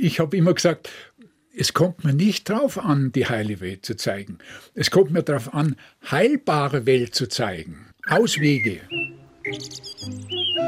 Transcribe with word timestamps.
ich 0.00 0.20
habe 0.20 0.36
immer 0.36 0.54
gesagt, 0.54 0.90
es 1.56 1.74
kommt 1.74 2.04
mir 2.04 2.12
nicht 2.12 2.50
darauf 2.50 2.78
an, 2.78 3.10
die 3.12 3.26
heile 3.26 3.60
Welt 3.60 3.84
zu 3.84 3.96
zeigen. 3.96 4.38
Es 4.74 4.90
kommt 4.90 5.10
mir 5.10 5.22
darauf 5.22 5.54
an, 5.54 5.76
heilbare 6.10 6.86
Welt 6.86 7.14
zu 7.14 7.28
zeigen. 7.28 7.86
Auswege. 8.08 8.80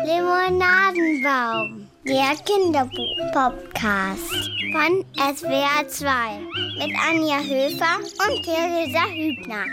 Limonadenbaum, 0.05 1.87
der 2.07 2.37
Kinderbuch-Podcast 2.45 4.51
von 4.73 5.05
SWR 5.17 5.87
2 5.87 6.11
mit 6.79 6.93
Anja 7.09 7.41
Höfer 7.41 7.99
und 7.99 8.45
Theresa 8.45 9.05
Hübner. 9.11 9.65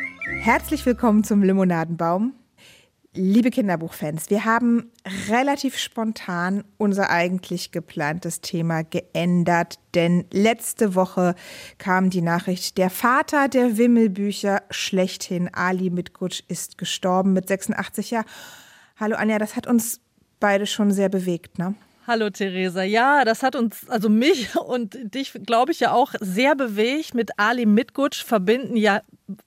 Herzlich 0.42 0.86
willkommen 0.86 1.24
zum 1.24 1.42
Limonadenbaum. 1.42 2.34
Liebe 3.20 3.50
Kinderbuchfans, 3.50 4.30
wir 4.30 4.46
haben 4.46 4.92
relativ 5.28 5.80
spontan 5.80 6.64
unser 6.78 7.10
eigentlich 7.10 7.72
geplantes 7.72 8.42
Thema 8.42 8.84
geändert, 8.84 9.80
denn 9.96 10.26
letzte 10.32 10.94
Woche 10.94 11.34
kam 11.80 12.12
die 12.12 12.22
Nachricht, 12.22 12.78
der 12.78 12.92
Vater 12.92 13.48
der 13.48 13.80
Wimmelbücher 13.80 14.62
schlechthin, 14.70 15.52
Ali 15.52 15.90
Mitgutsch, 15.90 16.44
ist 16.48 16.78
gestorben 16.78 17.34
mit 17.34 17.48
86 17.48 18.12
Jahren. 18.12 18.28
Hallo 18.98 19.16
Anja, 19.16 19.40
das 19.40 19.56
hat 19.56 19.66
uns 19.66 20.00
beide 20.40 20.68
schon 20.68 20.92
sehr 20.92 21.10
bewegt, 21.10 21.58
ne? 21.58 21.74
Hallo 22.08 22.30
Theresa. 22.30 22.84
Ja, 22.84 23.26
das 23.26 23.44
hat 23.44 23.58
uns, 23.58 23.90
also 23.90 24.08
mich 24.08 24.56
und 24.66 24.98
dich, 25.14 25.34
glaube 25.46 25.74
ich, 25.74 25.82
ja 25.82 25.92
auch 25.92 26.14
sehr 26.22 26.56
bewegt. 26.56 27.14
Mit 27.14 27.32
Ali 27.38 27.66
Mitgutsch 27.66 28.24
verbinden 28.24 28.78
ja, 28.78 29.02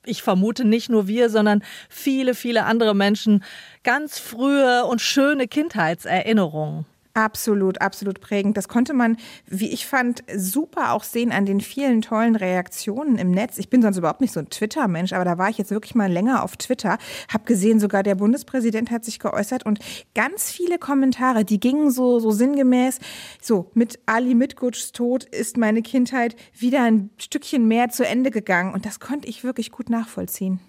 ich 0.05 0.23
vermute 0.23 0.67
nicht 0.67 0.91
nur 0.91 1.09
wir, 1.09 1.31
sondern 1.31 1.65
viele, 1.89 2.35
viele 2.35 2.67
andere 2.67 2.95
Menschen 2.95 3.43
ganz 3.83 4.19
frühe 4.19 4.85
und 4.85 5.01
schöne 5.01 5.49
Kindheitserinnerungen. 5.49 6.85
Absolut, 7.13 7.81
absolut 7.81 8.21
prägend. 8.21 8.57
Das 8.57 8.69
konnte 8.69 8.95
man, 8.95 9.17
wie 9.47 9.71
ich 9.71 9.87
fand, 9.87 10.23
super 10.37 10.93
auch 10.93 11.03
sehen 11.03 11.33
an 11.33 11.45
den 11.45 11.61
vielen 11.61 12.03
tollen 12.03 12.37
Reaktionen 12.37 13.17
im 13.17 13.33
Netz. 13.33 13.59
Ich 13.59 13.69
bin 13.69 13.83
sonst 13.83 13.97
überhaupt 13.97 14.21
nicht 14.21 14.33
so 14.33 14.39
ein 14.39 14.49
Twitter-Mensch, 14.49 15.13
aber 15.13 15.25
da 15.25 15.37
war 15.37 15.49
ich 15.49 15.59
jetzt 15.59 15.73
wirklich 15.73 15.97
mal 15.97 16.11
länger 16.11 16.45
auf 16.45 16.57
Twitter, 16.57 16.99
Hab 17.29 17.47
gesehen, 17.47 17.81
sogar 17.81 18.05
der 18.05 18.15
Bundespräsident 18.15 18.93
hat 18.93 19.05
sich 19.05 19.19
geäußert 19.19 19.67
und 19.67 19.81
ganz 20.15 20.53
viele 20.53 20.79
Kommentare, 20.79 21.45
die 21.45 21.59
gingen 21.59 21.91
so, 21.91 22.21
so 22.21 22.31
sinngemäß, 22.31 23.01
so, 23.43 23.71
mit 23.75 23.99
Ali 24.07 24.37
Mitgutschs 24.37 24.93
Tod 24.93 25.25
ist 25.25 25.57
meine 25.57 25.83
Kindheit 25.83 26.37
wieder 26.57 26.85
ein 26.85 27.11
Stückchen 27.19 27.67
mehr 27.67 27.89
zu 27.89 28.07
Ende 28.07 28.31
gegangen 28.31 28.73
und 28.73 28.87
das 28.87 29.01
konnte 29.01 29.29
ich 29.29 29.43
wirklich 29.43 29.73
gut 29.73 29.91
nachvollziehen. 29.91 30.61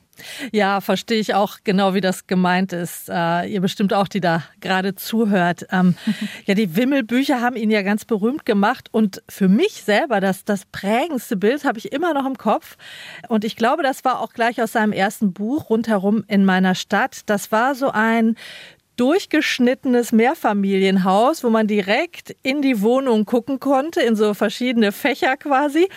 Ja, 0.52 0.82
verstehe 0.82 1.20
ich 1.20 1.34
auch 1.34 1.58
genau, 1.64 1.94
wie 1.94 2.02
das 2.02 2.28
gemeint 2.28 2.74
ist. 2.74 3.10
Äh, 3.10 3.48
ihr 3.48 3.62
bestimmt 3.62 3.94
auch, 3.94 4.08
die 4.08 4.22
da 4.22 4.44
gerade 4.60 4.96
zuhört. 4.96 5.66
Ähm, 5.72 5.96
ja, 6.46 6.54
die 6.54 6.76
Wimmelbücher 6.76 7.42
haben 7.42 7.56
ihn 7.56 7.72
ja 7.72 7.82
ganz 7.82 8.06
berühmt 8.06 8.46
gemacht 8.46 8.90
und 8.92 9.22
für 9.30 9.48
mich 9.48 9.84
selber 9.84 10.20
das, 10.20 10.46
das 10.46 10.66
prägendste 10.66 11.38
Bild 11.38 11.64
habe 11.66 11.80
ich 11.80 11.92
immer 11.92 12.14
noch 12.14 12.26
im 12.26 12.38
Kopf. 12.38 12.78
Und 13.28 13.44
ich 13.46 13.56
glaube, 13.56 13.84
das 13.84 14.04
war 14.04 14.20
auch 14.20 14.34
gleich 14.34 14.62
aus 14.62 14.74
seinem 14.74 14.92
ersten 14.92 15.34
Buch 15.34 15.70
rundherum 15.70 16.24
in 16.28 16.46
meiner 16.46 16.76
Stadt. 16.76 17.22
Das 17.26 17.52
war 17.52 17.76
so 17.76 17.92
ein 17.92 18.36
durchgeschnittenes 18.98 20.12
Mehrfamilienhaus, 20.12 21.44
wo 21.44 21.50
man 21.50 21.66
direkt 21.66 22.36
in 22.44 22.62
die 22.62 22.82
Wohnung 22.82 23.26
gucken 23.26 23.60
konnte, 23.60 24.02
in 24.02 24.16
so 24.16 24.34
verschiedene 24.34 24.92
Fächer 24.92 25.38
quasi. 25.38 25.88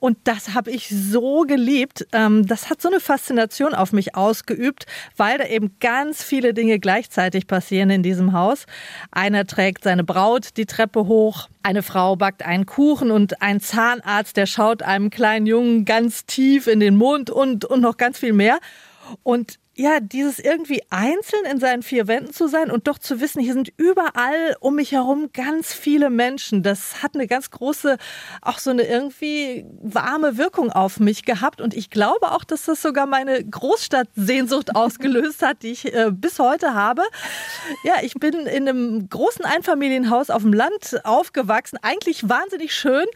Und 0.00 0.18
das 0.24 0.54
habe 0.54 0.70
ich 0.70 0.88
so 0.88 1.42
geliebt. 1.42 2.06
Ähm, 2.12 2.46
das 2.46 2.70
hat 2.70 2.80
so 2.80 2.88
eine 2.88 3.00
Faszination 3.00 3.74
auf 3.74 3.92
mich 3.92 4.14
ausgeübt, 4.14 4.86
weil 5.16 5.38
da 5.38 5.44
eben 5.44 5.76
ganz 5.80 6.22
viele 6.22 6.54
Dinge 6.54 6.78
gleichzeitig 6.78 7.46
passieren 7.46 7.90
in 7.90 8.02
diesem 8.02 8.32
Haus. 8.32 8.66
Einer 9.10 9.46
trägt 9.46 9.84
seine 9.84 10.04
Braut 10.04 10.56
die 10.56 10.66
Treppe 10.66 11.06
hoch, 11.06 11.48
eine 11.62 11.82
Frau 11.82 12.16
backt 12.16 12.44
einen 12.44 12.66
Kuchen 12.66 13.10
und 13.10 13.42
ein 13.42 13.60
Zahnarzt, 13.60 14.36
der 14.36 14.46
schaut 14.46 14.82
einem 14.82 15.10
kleinen 15.10 15.46
Jungen 15.46 15.84
ganz 15.84 16.24
tief 16.26 16.66
in 16.66 16.80
den 16.80 16.96
Mund 16.96 17.30
und, 17.30 17.64
und 17.64 17.80
noch 17.80 17.96
ganz 17.96 18.18
viel 18.18 18.32
mehr. 18.32 18.58
Und 19.22 19.58
ja, 19.78 20.00
dieses 20.00 20.40
irgendwie 20.40 20.82
einzeln 20.90 21.44
in 21.48 21.60
seinen 21.60 21.84
vier 21.84 22.08
Wänden 22.08 22.32
zu 22.32 22.48
sein 22.48 22.68
und 22.68 22.88
doch 22.88 22.98
zu 22.98 23.20
wissen, 23.20 23.40
hier 23.40 23.52
sind 23.52 23.72
überall 23.76 24.56
um 24.58 24.74
mich 24.74 24.90
herum 24.90 25.30
ganz 25.32 25.72
viele 25.72 26.10
Menschen. 26.10 26.64
Das 26.64 27.00
hat 27.00 27.14
eine 27.14 27.28
ganz 27.28 27.52
große, 27.52 27.96
auch 28.42 28.58
so 28.58 28.70
eine 28.70 28.82
irgendwie 28.82 29.64
warme 29.80 30.36
Wirkung 30.36 30.72
auf 30.72 30.98
mich 30.98 31.24
gehabt. 31.24 31.60
Und 31.60 31.74
ich 31.74 31.90
glaube 31.90 32.32
auch, 32.32 32.42
dass 32.42 32.64
das 32.64 32.82
sogar 32.82 33.06
meine 33.06 33.44
Großstadtsehnsucht 33.44 34.74
ausgelöst 34.74 35.42
hat, 35.42 35.62
die 35.62 35.70
ich 35.70 35.94
äh, 35.94 36.10
bis 36.10 36.40
heute 36.40 36.74
habe. 36.74 37.02
Ja, 37.84 37.94
ich 38.02 38.14
bin 38.14 38.34
in 38.34 38.68
einem 38.68 39.08
großen 39.08 39.44
Einfamilienhaus 39.44 40.30
auf 40.30 40.42
dem 40.42 40.52
Land 40.52 41.00
aufgewachsen. 41.04 41.78
Eigentlich 41.82 42.28
wahnsinnig 42.28 42.74
schön. 42.74 43.06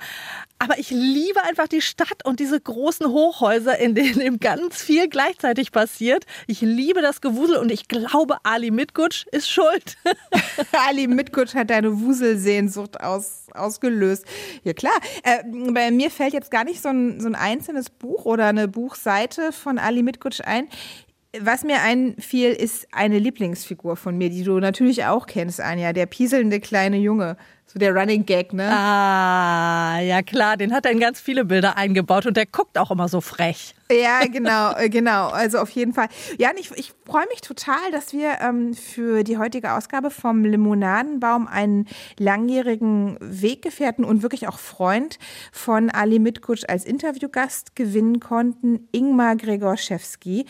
Aber 0.63 0.79
ich 0.79 0.91
liebe 0.91 1.43
einfach 1.43 1.67
die 1.67 1.81
Stadt 1.81 2.25
und 2.25 2.39
diese 2.39 2.61
großen 2.61 3.09
Hochhäuser, 3.09 3.81
in 3.81 3.97
denen 3.97 4.21
eben 4.21 4.39
ganz 4.39 4.81
viel 4.81 5.09
gleichzeitig 5.09 5.73
passiert. 5.73 6.25
Ich 6.47 6.61
liebe 6.61 7.03
das 7.03 7.21
Gewusel 7.21 7.57
und 7.57 7.73
ich 7.73 7.89
glaube, 7.89 8.37
Ali 8.45 8.71
Mitgutsch 8.71 9.27
ist 9.33 9.51
schuld. 9.51 9.97
Ali 10.87 11.09
Mitgutsch 11.09 11.57
hat 11.57 11.71
deine 11.71 12.01
Wuselsehnsucht 12.01 13.01
aus, 13.01 13.47
ausgelöst. 13.53 14.25
Ja 14.63 14.73
klar, 14.73 14.95
äh, 15.25 15.43
bei 15.73 15.91
mir 15.91 16.13
fällt 16.13 16.33
jetzt 16.33 16.53
gar 16.53 16.63
nicht 16.63 16.81
so 16.81 16.91
ein, 16.91 17.21
so 17.21 17.27
ein 17.27 17.35
einzelnes 17.35 17.91
Buch 17.91 18.25
oder 18.25 18.47
eine 18.47 18.69
Buchseite 18.69 19.51
von 19.51 19.81
Ali 19.81 20.05
Mitgutsch 20.05 20.43
ein. 20.45 20.69
Was 21.41 21.65
mir 21.65 21.83
einfiel, 21.83 22.51
ist 22.51 22.87
eine 22.93 23.19
Lieblingsfigur 23.19 23.97
von 23.97 24.17
mir, 24.17 24.31
die 24.31 24.45
du 24.45 24.61
natürlich 24.61 25.07
auch 25.07 25.27
kennst, 25.27 25.61
Anja, 25.61 25.93
der 25.93 26.07
pieselnde 26.07 26.61
kleine 26.61 26.99
Junge. 26.99 27.37
So 27.73 27.79
der 27.79 27.95
Running 27.95 28.27
Gag, 28.27 28.53
ne? 28.53 28.69
Ah, 28.71 29.99
ja 30.01 30.21
klar, 30.21 30.59
den 30.59 30.75
hat 30.75 30.85
er 30.85 30.93
in 30.93 31.01
ganz 31.01 31.19
viele 31.19 31.47
Bilder 31.47 31.79
eingebaut 31.79 32.27
und 32.27 32.37
der 32.37 32.45
guckt 32.45 32.77
auch 32.77 32.91
immer 32.91 33.09
so 33.09 33.23
frech. 33.23 33.75
Ja, 33.93 34.27
genau, 34.27 34.75
äh, 34.77 34.89
genau. 34.89 35.29
Also 35.29 35.59
auf 35.59 35.71
jeden 35.71 35.93
Fall. 35.93 36.09
Ja, 36.39 36.51
ich, 36.57 36.71
ich 36.73 36.93
freue 37.05 37.27
mich 37.29 37.41
total, 37.41 37.91
dass 37.91 38.13
wir 38.13 38.39
ähm, 38.41 38.75
für 38.75 39.25
die 39.25 39.39
heutige 39.39 39.73
Ausgabe 39.73 40.11
vom 40.11 40.45
Limonadenbaum 40.45 41.47
einen 41.47 41.87
langjährigen 42.19 43.19
Weggefährten 43.21 44.05
und 44.05 44.23
wirklich 44.23 44.49
auch 44.49 44.59
Freund 44.59 45.19
von 45.53 45.91
Ali 45.91 46.19
Mitkutsch 46.19 46.65
als 46.69 46.85
Interviewgast 46.85 47.77
gewinnen 47.77 48.21
konnten, 48.21 48.89
Ingmar 48.93 49.37
Gregorschewski. 49.37 50.47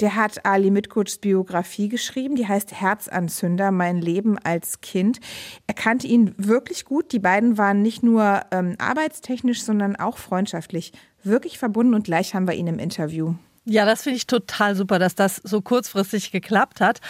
Der 0.00 0.14
hat 0.14 0.46
Ali 0.46 0.70
Mitkutschs 0.70 1.18
Biografie 1.18 1.88
geschrieben, 1.88 2.36
die 2.36 2.46
heißt 2.46 2.72
Herzanzünder, 2.72 3.70
mein 3.70 4.00
Leben 4.00 4.38
als 4.38 4.80
Kind. 4.80 5.20
Er 5.66 5.74
kannte 5.74 6.06
ihn 6.06 6.34
wirklich 6.36 6.84
gut. 6.84 7.12
Die 7.12 7.18
beiden 7.18 7.58
waren 7.58 7.82
nicht 7.82 8.02
nur 8.02 8.42
ähm, 8.50 8.76
arbeitstechnisch, 8.78 9.62
sondern 9.62 9.96
auch 9.96 10.18
freundschaftlich 10.18 10.92
wirklich 11.26 11.58
verbunden 11.58 11.94
und 11.94 12.04
gleich 12.04 12.34
haben 12.34 12.46
wir 12.46 12.54
ihn 12.54 12.66
im 12.66 12.78
Interview. 12.78 13.34
Ja, 13.68 13.84
das 13.84 14.04
finde 14.04 14.18
ich 14.18 14.28
total 14.28 14.76
super, 14.76 15.00
dass 15.00 15.16
das 15.16 15.40
so 15.42 15.60
kurzfristig 15.60 16.30
geklappt 16.30 16.80
hat. 16.80 17.00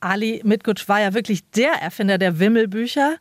Ali 0.00 0.42
Mitgutsch 0.44 0.86
war 0.86 1.00
ja 1.00 1.14
wirklich 1.14 1.48
der 1.52 1.72
Erfinder 1.80 2.18
der 2.18 2.38
Wimmelbücher. 2.38 3.16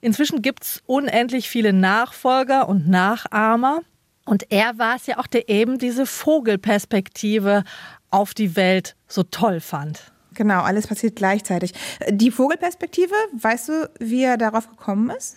Inzwischen 0.00 0.40
gibt 0.40 0.62
es 0.62 0.82
unendlich 0.86 1.48
viele 1.48 1.72
Nachfolger 1.72 2.68
und 2.68 2.88
Nachahmer. 2.88 3.80
Und 4.24 4.52
er 4.52 4.78
war 4.78 4.94
es 4.94 5.06
ja 5.06 5.18
auch, 5.18 5.26
der 5.26 5.48
eben 5.48 5.78
diese 5.78 6.06
Vogelperspektive 6.06 7.64
auf 8.10 8.34
die 8.34 8.54
Welt 8.54 8.94
so 9.08 9.24
toll 9.24 9.58
fand. 9.58 10.12
Genau, 10.34 10.60
alles 10.60 10.86
passiert 10.86 11.16
gleichzeitig. 11.16 11.72
Die 12.08 12.30
Vogelperspektive, 12.30 13.14
weißt 13.32 13.68
du, 13.68 13.90
wie 13.98 14.22
er 14.22 14.36
darauf 14.36 14.70
gekommen 14.70 15.10
ist? 15.10 15.36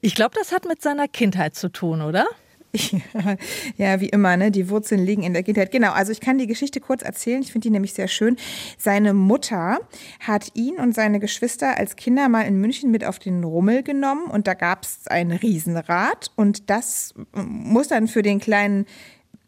Ich 0.00 0.14
glaube, 0.14 0.34
das 0.38 0.52
hat 0.52 0.64
mit 0.64 0.80
seiner 0.80 1.08
Kindheit 1.08 1.54
zu 1.56 1.68
tun, 1.68 2.00
oder? 2.00 2.26
Ja, 3.76 4.00
wie 4.00 4.08
immer, 4.08 4.36
ne? 4.36 4.50
Die 4.50 4.68
Wurzeln 4.68 5.04
liegen 5.04 5.22
in 5.22 5.32
der 5.32 5.42
Kindheit. 5.42 5.70
Genau, 5.70 5.92
also 5.92 6.12
ich 6.12 6.20
kann 6.20 6.38
die 6.38 6.46
Geschichte 6.46 6.80
kurz 6.80 7.02
erzählen. 7.02 7.42
Ich 7.42 7.52
finde 7.52 7.66
die 7.66 7.70
nämlich 7.70 7.94
sehr 7.94 8.08
schön. 8.08 8.36
Seine 8.76 9.14
Mutter 9.14 9.78
hat 10.20 10.50
ihn 10.54 10.76
und 10.76 10.94
seine 10.94 11.20
Geschwister 11.20 11.78
als 11.78 11.96
Kinder 11.96 12.28
mal 12.28 12.42
in 12.42 12.60
München 12.60 12.90
mit 12.90 13.04
auf 13.04 13.18
den 13.18 13.44
Rummel 13.44 13.82
genommen 13.82 14.30
und 14.30 14.46
da 14.46 14.54
gab 14.54 14.84
es 14.84 15.06
ein 15.06 15.32
Riesenrad 15.32 16.30
und 16.36 16.70
das 16.70 17.14
muss 17.34 17.88
dann 17.88 18.08
für 18.08 18.22
den 18.22 18.40
kleinen 18.40 18.86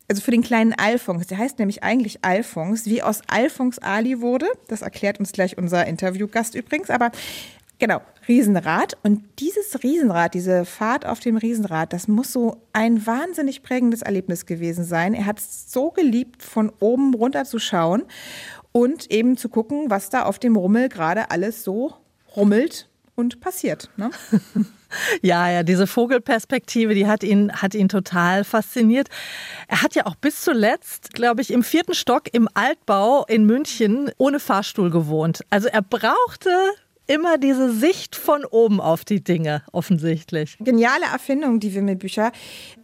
also 0.08 0.22
für 0.22 0.32
den 0.32 0.42
kleinen 0.42 0.72
Alphons, 0.72 1.28
der 1.28 1.38
heißt 1.38 1.60
nämlich 1.60 1.84
eigentlich 1.84 2.24
Alphons, 2.24 2.86
wie 2.86 3.00
aus 3.00 3.22
Alphons 3.28 3.78
Ali 3.78 4.20
wurde, 4.20 4.46
das 4.66 4.82
erklärt 4.82 5.20
uns 5.20 5.30
gleich 5.30 5.56
unser 5.56 5.86
Interviewgast 5.86 6.56
übrigens, 6.56 6.90
aber 6.90 7.12
Genau, 7.80 8.02
Riesenrad. 8.28 8.98
Und 9.02 9.24
dieses 9.38 9.82
Riesenrad, 9.82 10.34
diese 10.34 10.66
Fahrt 10.66 11.06
auf 11.06 11.18
dem 11.18 11.38
Riesenrad, 11.38 11.94
das 11.94 12.08
muss 12.08 12.30
so 12.30 12.58
ein 12.74 13.06
wahnsinnig 13.06 13.62
prägendes 13.62 14.02
Erlebnis 14.02 14.44
gewesen 14.44 14.84
sein. 14.84 15.14
Er 15.14 15.24
hat 15.24 15.38
es 15.38 15.72
so 15.72 15.90
geliebt, 15.90 16.42
von 16.42 16.70
oben 16.78 17.14
runter 17.14 17.46
zu 17.46 17.58
schauen 17.58 18.02
und 18.70 19.10
eben 19.10 19.38
zu 19.38 19.48
gucken, 19.48 19.88
was 19.88 20.10
da 20.10 20.24
auf 20.24 20.38
dem 20.38 20.56
Rummel 20.56 20.90
gerade 20.90 21.30
alles 21.30 21.64
so 21.64 21.94
rummelt 22.36 22.90
und 23.14 23.40
passiert. 23.40 23.90
Ne? 23.96 24.10
Ja, 25.22 25.48
ja, 25.48 25.62
diese 25.62 25.86
Vogelperspektive, 25.86 26.94
die 26.94 27.06
hat 27.06 27.22
ihn, 27.22 27.52
hat 27.52 27.76
ihn 27.76 27.88
total 27.88 28.42
fasziniert. 28.42 29.08
Er 29.68 29.82
hat 29.82 29.94
ja 29.94 30.04
auch 30.04 30.16
bis 30.16 30.40
zuletzt, 30.40 31.12
glaube 31.14 31.42
ich, 31.42 31.52
im 31.52 31.62
vierten 31.62 31.94
Stock 31.94 32.24
im 32.32 32.48
Altbau 32.54 33.24
in 33.26 33.46
München 33.46 34.10
ohne 34.18 34.40
Fahrstuhl 34.40 34.90
gewohnt. 34.90 35.44
Also 35.48 35.68
er 35.68 35.82
brauchte 35.82 36.50
immer 37.10 37.38
diese 37.38 37.72
Sicht 37.72 38.14
von 38.14 38.44
oben 38.44 38.80
auf 38.80 39.04
die 39.04 39.24
Dinge, 39.24 39.62
offensichtlich. 39.72 40.56
Geniale 40.60 41.06
Erfindung, 41.12 41.58
die 41.58 41.74
Wimmelbücher. 41.74 42.30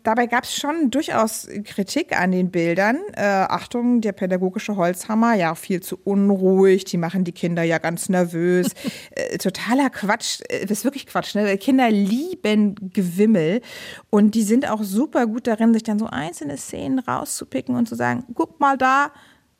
Dabei 0.02 0.26
gab 0.26 0.42
es 0.42 0.56
schon 0.56 0.90
durchaus 0.90 1.46
Kritik 1.62 2.18
an 2.18 2.32
den 2.32 2.50
Bildern. 2.50 2.98
Äh, 3.14 3.22
Achtung, 3.22 4.00
der 4.00 4.10
pädagogische 4.10 4.74
Holzhammer, 4.74 5.34
ja, 5.34 5.54
viel 5.54 5.80
zu 5.80 5.96
unruhig, 6.02 6.84
die 6.84 6.96
machen 6.96 7.22
die 7.22 7.30
Kinder 7.30 7.62
ja 7.62 7.78
ganz 7.78 8.08
nervös. 8.08 8.72
äh, 9.12 9.38
totaler 9.38 9.90
Quatsch, 9.90 10.40
äh, 10.48 10.66
das 10.66 10.78
ist 10.78 10.84
wirklich 10.84 11.06
Quatsch. 11.06 11.36
Ne? 11.36 11.56
Kinder 11.56 11.88
lieben 11.88 12.74
Gewimmel 12.92 13.60
und 14.10 14.34
die 14.34 14.42
sind 14.42 14.68
auch 14.68 14.82
super 14.82 15.28
gut 15.28 15.46
darin, 15.46 15.72
sich 15.72 15.84
dann 15.84 16.00
so 16.00 16.06
einzelne 16.06 16.56
Szenen 16.56 16.98
rauszupicken 16.98 17.76
und 17.76 17.88
zu 17.88 17.94
sagen, 17.94 18.24
guck 18.34 18.58
mal 18.58 18.76
da, 18.76 19.12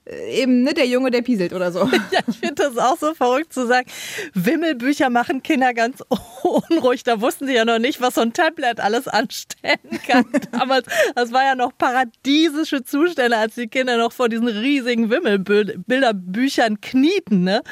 eben 0.06 0.62
ne, 0.62 0.72
der 0.74 0.86
Junge, 0.86 1.10
der 1.10 1.22
pieselt 1.22 1.52
oder 1.52 1.72
so. 1.72 1.90
Ja, 2.12 2.20
ich 2.28 2.38
finde 2.38 2.54
das 2.54 2.78
auch 2.78 2.96
so 2.96 3.14
verrückt 3.14 3.52
zu 3.52 3.66
sagen, 3.66 3.88
Wimmelbücher 4.32 5.10
machen 5.10 5.42
Kinder 5.42 5.74
ganz 5.74 6.02
unruhig. 6.42 7.02
Da 7.02 7.20
wussten 7.20 7.46
sie 7.46 7.54
ja 7.54 7.64
noch 7.64 7.78
nicht, 7.78 8.00
was 8.00 8.14
so 8.14 8.20
ein 8.20 8.32
Tablet 8.32 8.80
alles 8.80 9.08
anstellen 9.08 9.78
kann. 10.06 10.24
Damals, 10.52 10.86
das 11.14 11.32
war 11.32 11.44
ja 11.44 11.54
noch 11.54 11.76
paradiesische 11.76 12.84
Zustände, 12.84 13.36
als 13.36 13.56
die 13.56 13.66
Kinder 13.66 13.96
noch 13.96 14.12
vor 14.12 14.28
diesen 14.28 14.46
riesigen 14.46 15.10
Wimmelbilderbüchern 15.10 16.80
knieten. 16.80 17.42
Ne? 17.42 17.62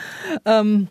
Ähm, 0.45 0.89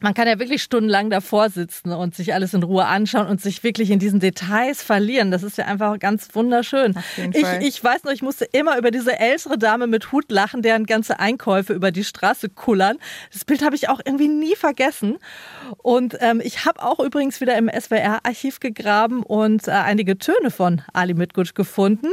man 0.00 0.14
kann 0.14 0.26
ja 0.26 0.38
wirklich 0.38 0.62
stundenlang 0.62 1.10
davor 1.10 1.50
sitzen 1.50 1.92
und 1.92 2.14
sich 2.14 2.32
alles 2.34 2.54
in 2.54 2.62
Ruhe 2.62 2.86
anschauen 2.86 3.26
und 3.26 3.40
sich 3.40 3.62
wirklich 3.62 3.90
in 3.90 3.98
diesen 3.98 4.18
Details 4.18 4.82
verlieren. 4.82 5.30
Das 5.30 5.42
ist 5.42 5.58
ja 5.58 5.66
einfach 5.66 5.98
ganz 5.98 6.28
wunderschön. 6.32 6.94
Ich, 7.32 7.46
ich 7.60 7.84
weiß 7.84 8.04
noch, 8.04 8.12
ich 8.12 8.22
musste 8.22 8.46
immer 8.46 8.78
über 8.78 8.90
diese 8.90 9.18
ältere 9.18 9.58
Dame 9.58 9.86
mit 9.86 10.12
Hut 10.12 10.30
lachen, 10.30 10.62
deren 10.62 10.86
ganze 10.86 11.20
Einkäufe 11.20 11.72
über 11.72 11.90
die 11.90 12.04
Straße 12.04 12.48
kullern. 12.48 12.96
Das 13.32 13.44
Bild 13.44 13.62
habe 13.62 13.76
ich 13.76 13.88
auch 13.88 14.00
irgendwie 14.04 14.28
nie 14.28 14.56
vergessen. 14.56 15.18
Und 15.78 16.16
ähm, 16.20 16.40
ich 16.42 16.64
habe 16.64 16.82
auch 16.82 16.98
übrigens 16.98 17.40
wieder 17.40 17.56
im 17.56 17.68
SWR-Archiv 17.68 18.60
gegraben 18.60 19.22
und 19.22 19.68
äh, 19.68 19.72
einige 19.72 20.18
Töne 20.18 20.50
von 20.50 20.82
Ali 20.92 21.14
Mitgutsch 21.14 21.54
gefunden. 21.54 22.08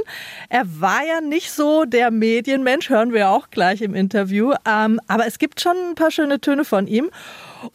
Er 0.49 0.63
war 0.79 1.03
ja 1.05 1.21
nicht 1.21 1.51
so 1.51 1.85
der 1.85 2.11
Medienmensch, 2.11 2.89
hören 2.89 3.13
wir 3.13 3.29
auch 3.29 3.49
gleich 3.49 3.81
im 3.81 3.95
Interview. 3.95 4.53
Ähm, 4.67 4.99
aber 5.07 5.25
es 5.25 5.39
gibt 5.39 5.61
schon 5.61 5.75
ein 5.89 5.95
paar 5.95 6.11
schöne 6.11 6.41
Töne 6.41 6.65
von 6.65 6.87
ihm 6.87 7.09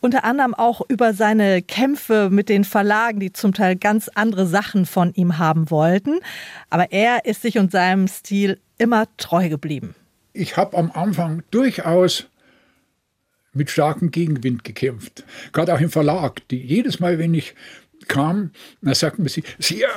unter 0.01 0.25
anderem 0.25 0.55
auch 0.55 0.83
über 0.89 1.15
seine 1.15 1.63
Kämpfe 1.63 2.29
mit 2.31 2.49
den 2.49 2.65
Verlagen, 2.65 3.21
die 3.21 3.33
zum 3.33 3.55
Teil 3.55 3.77
ganz 3.77 4.09
andere 4.15 4.47
Sachen 4.47 4.87
von 4.87 5.13
ihm 5.15 5.39
haben 5.39 5.71
wollten. 5.71 6.21
Aber 6.71 6.93
er 6.93 7.25
ist 7.25 7.43
sich 7.43 7.59
und 7.59 7.73
seinem 7.73 8.09
Stil 8.09 8.61
immer 8.79 9.07
treu 9.17 9.49
geblieben. 9.49 9.95
Ich 10.33 10.57
habe 10.57 10.77
am 10.77 10.91
Anfang 10.93 11.43
durchaus 11.51 12.27
mit 13.55 13.71
starkem 13.71 14.11
Gegenwind 14.11 14.65
gekämpft. 14.65 15.25
Gerade 15.53 15.75
auch 15.75 15.81
im 15.81 15.91
Verlag. 15.91 16.47
Die, 16.49 16.57
jedes 16.57 17.01
Mal, 17.01 17.19
wenn 17.19 17.35
ich 17.35 17.55
kam, 18.13 18.51
dann 18.83 18.95
sagten 18.95 19.27
sie, 19.27 19.43
Sie 19.59 19.83
äh, 19.83 19.89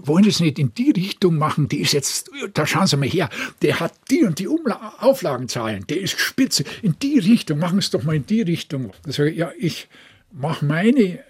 wollen 0.00 0.26
es 0.26 0.38
nicht 0.38 0.58
in 0.58 0.74
die 0.74 0.90
Richtung 0.90 1.36
machen, 1.36 1.66
die 1.66 1.80
ist 1.80 1.92
jetzt, 1.92 2.30
da 2.52 2.66
schauen 2.66 2.86
Sie 2.86 2.98
mal 2.98 3.08
her, 3.08 3.30
der 3.62 3.80
hat 3.80 3.94
die 4.10 4.22
und 4.24 4.38
die 4.38 4.46
Umla 4.46 4.96
Auflagenzahlen, 4.98 5.86
der 5.86 6.02
ist 6.02 6.20
spitze, 6.20 6.64
in 6.82 6.96
die 7.00 7.18
Richtung, 7.18 7.58
machen 7.58 7.80
Sie 7.80 7.86
es 7.86 7.90
doch 7.90 8.02
mal 8.02 8.16
in 8.16 8.26
die 8.26 8.42
Richtung. 8.42 8.92
Da 9.02 9.12
sage 9.12 9.30
ich, 9.30 9.38
ja, 9.38 9.50
ich 9.58 9.88
mache 10.30 10.62
meine, 10.66 11.20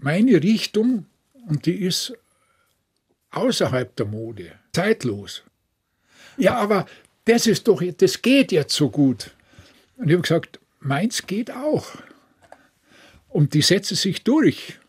meine 0.00 0.42
Richtung 0.42 1.06
und 1.46 1.64
die 1.66 1.76
ist 1.76 2.12
außerhalb 3.30 3.94
der 3.94 4.06
Mode, 4.06 4.50
zeitlos. 4.72 5.44
Ja, 6.38 6.56
aber 6.56 6.86
das 7.24 7.46
ist 7.46 7.68
doch, 7.68 7.80
das 7.98 8.20
geht 8.20 8.50
jetzt 8.50 8.74
so 8.74 8.90
gut. 8.90 9.30
Und 9.96 10.08
ich 10.08 10.14
habe 10.14 10.22
gesagt, 10.22 10.58
meins 10.80 11.24
geht 11.28 11.52
auch. 11.52 11.86
Und 13.28 13.54
die 13.54 13.62
setzen 13.62 13.96
sich 13.96 14.24
durch. 14.24 14.80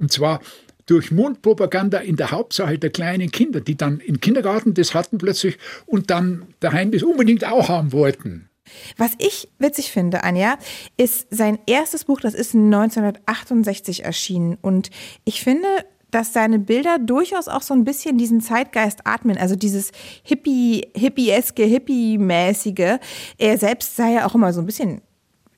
Und 0.00 0.10
zwar 0.10 0.40
durch 0.86 1.12
Mundpropaganda 1.12 1.98
in 1.98 2.16
der 2.16 2.32
Hauptsache 2.32 2.78
der 2.78 2.90
kleinen 2.90 3.30
Kinder, 3.30 3.60
die 3.60 3.76
dann 3.76 4.00
im 4.00 4.20
Kindergarten 4.20 4.74
das 4.74 4.94
hatten 4.94 5.18
plötzlich 5.18 5.56
und 5.86 6.10
dann 6.10 6.48
daheim 6.58 6.90
das 6.90 7.04
unbedingt 7.04 7.44
auch 7.44 7.68
haben 7.68 7.92
wollten. 7.92 8.50
Was 8.96 9.12
ich 9.18 9.48
witzig 9.58 9.90
finde, 9.90 10.24
Anja, 10.24 10.56
ist 10.96 11.26
sein 11.30 11.58
erstes 11.66 12.04
Buch, 12.04 12.20
das 12.20 12.34
ist 12.34 12.54
1968 12.54 14.04
erschienen. 14.04 14.58
Und 14.60 14.90
ich 15.24 15.42
finde, 15.42 15.68
dass 16.10 16.32
seine 16.32 16.58
Bilder 16.58 16.98
durchaus 16.98 17.48
auch 17.48 17.62
so 17.62 17.74
ein 17.74 17.84
bisschen 17.84 18.18
diesen 18.18 18.40
Zeitgeist 18.40 19.06
atmen, 19.06 19.38
also 19.38 19.54
dieses 19.54 19.92
Hippie, 20.22 20.88
Hippieske, 20.96 21.64
Hippie-mäßige. 21.64 22.98
Er 23.38 23.58
selbst 23.58 23.96
sei 23.96 24.14
ja 24.14 24.26
auch 24.26 24.34
immer 24.34 24.52
so 24.52 24.60
ein 24.60 24.66
bisschen 24.66 25.02